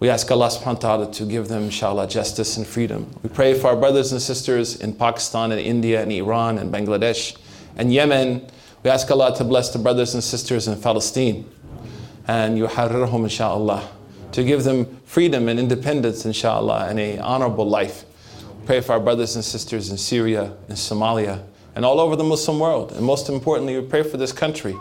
We 0.00 0.08
ask 0.10 0.30
Allah 0.30 0.46
subhanahu 0.46 0.74
wa 0.74 0.74
ta'ala 0.74 1.12
to 1.14 1.24
give 1.24 1.48
them, 1.48 1.64
inshallah, 1.64 2.06
justice 2.06 2.56
and 2.56 2.64
freedom. 2.64 3.12
We 3.24 3.30
pray 3.30 3.54
for 3.54 3.66
our 3.66 3.76
brothers 3.76 4.12
and 4.12 4.22
sisters 4.22 4.76
in 4.76 4.94
Pakistan 4.94 5.50
and 5.50 5.60
India 5.60 6.00
and 6.00 6.12
Iran 6.12 6.58
and 6.58 6.72
Bangladesh 6.72 7.36
and 7.76 7.92
Yemen. 7.92 8.46
We 8.84 8.90
ask 8.90 9.10
Allah 9.10 9.34
to 9.36 9.42
bless 9.42 9.72
the 9.72 9.80
brothers 9.80 10.14
and 10.14 10.22
sisters 10.22 10.68
in 10.68 10.80
Palestine 10.80 11.50
and 12.28 12.56
yuharrirhum, 12.56 13.24
inshallah, 13.24 13.88
to 14.30 14.44
give 14.44 14.62
them 14.62 15.00
freedom 15.04 15.48
and 15.48 15.58
independence, 15.58 16.24
inshallah, 16.24 16.86
and 16.88 17.00
a 17.00 17.18
honorable 17.18 17.68
life. 17.68 18.04
Pray 18.66 18.80
for 18.80 18.92
our 18.92 19.00
brothers 19.00 19.34
and 19.34 19.44
sisters 19.44 19.90
in 19.90 19.98
Syria, 19.98 20.52
in 20.68 20.76
Somalia, 20.76 21.42
and 21.74 21.84
all 21.84 21.98
over 21.98 22.14
the 22.14 22.22
Muslim 22.22 22.60
world. 22.60 22.92
And 22.92 23.04
most 23.04 23.28
importantly, 23.28 23.80
we 23.80 23.84
pray 23.84 24.04
for 24.04 24.16
this 24.16 24.30
country 24.30 24.76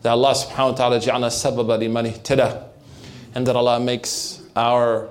that 0.00 0.12
Allah 0.12 0.32
subhanahu 0.32 0.70
wa 0.70 0.76
ta'ala 0.76 1.00
ja'ala 1.00 1.28
sababa 1.28 1.78
liman 1.78 2.06
and 3.34 3.46
that 3.46 3.56
Allah 3.56 3.78
makes 3.78 4.43
our 4.55 5.07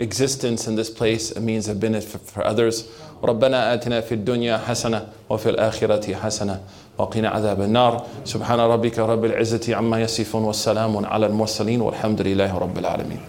existence 0.00 0.66
in 0.68 0.74
this 0.76 0.90
place 0.90 1.24
a 1.36 1.40
means 1.40 1.68
of 1.68 1.76
benefit 1.80 2.20
for 2.32 2.42
others. 2.44 2.84
ربنا 3.24 3.74
آتنا 3.74 4.00
في 4.00 4.14
الدنيا 4.14 4.56
حسنة 4.58 5.06
وفي 5.30 5.50
الآخرة 5.50 6.14
حسنة 6.14 6.60
وقنا 6.98 7.28
عذاب 7.28 7.60
النار 7.60 8.06
سبحان 8.24 8.60
ربك 8.60 8.98
رب 8.98 9.24
العزة 9.24 9.76
عما 9.76 10.00
يصفون 10.00 10.44
والسلام 10.44 11.06
على 11.06 11.26
المرسلين 11.26 11.80
والحمد 11.80 12.20
لله 12.20 12.58
رب 12.58 12.78
العالمين 12.78 13.20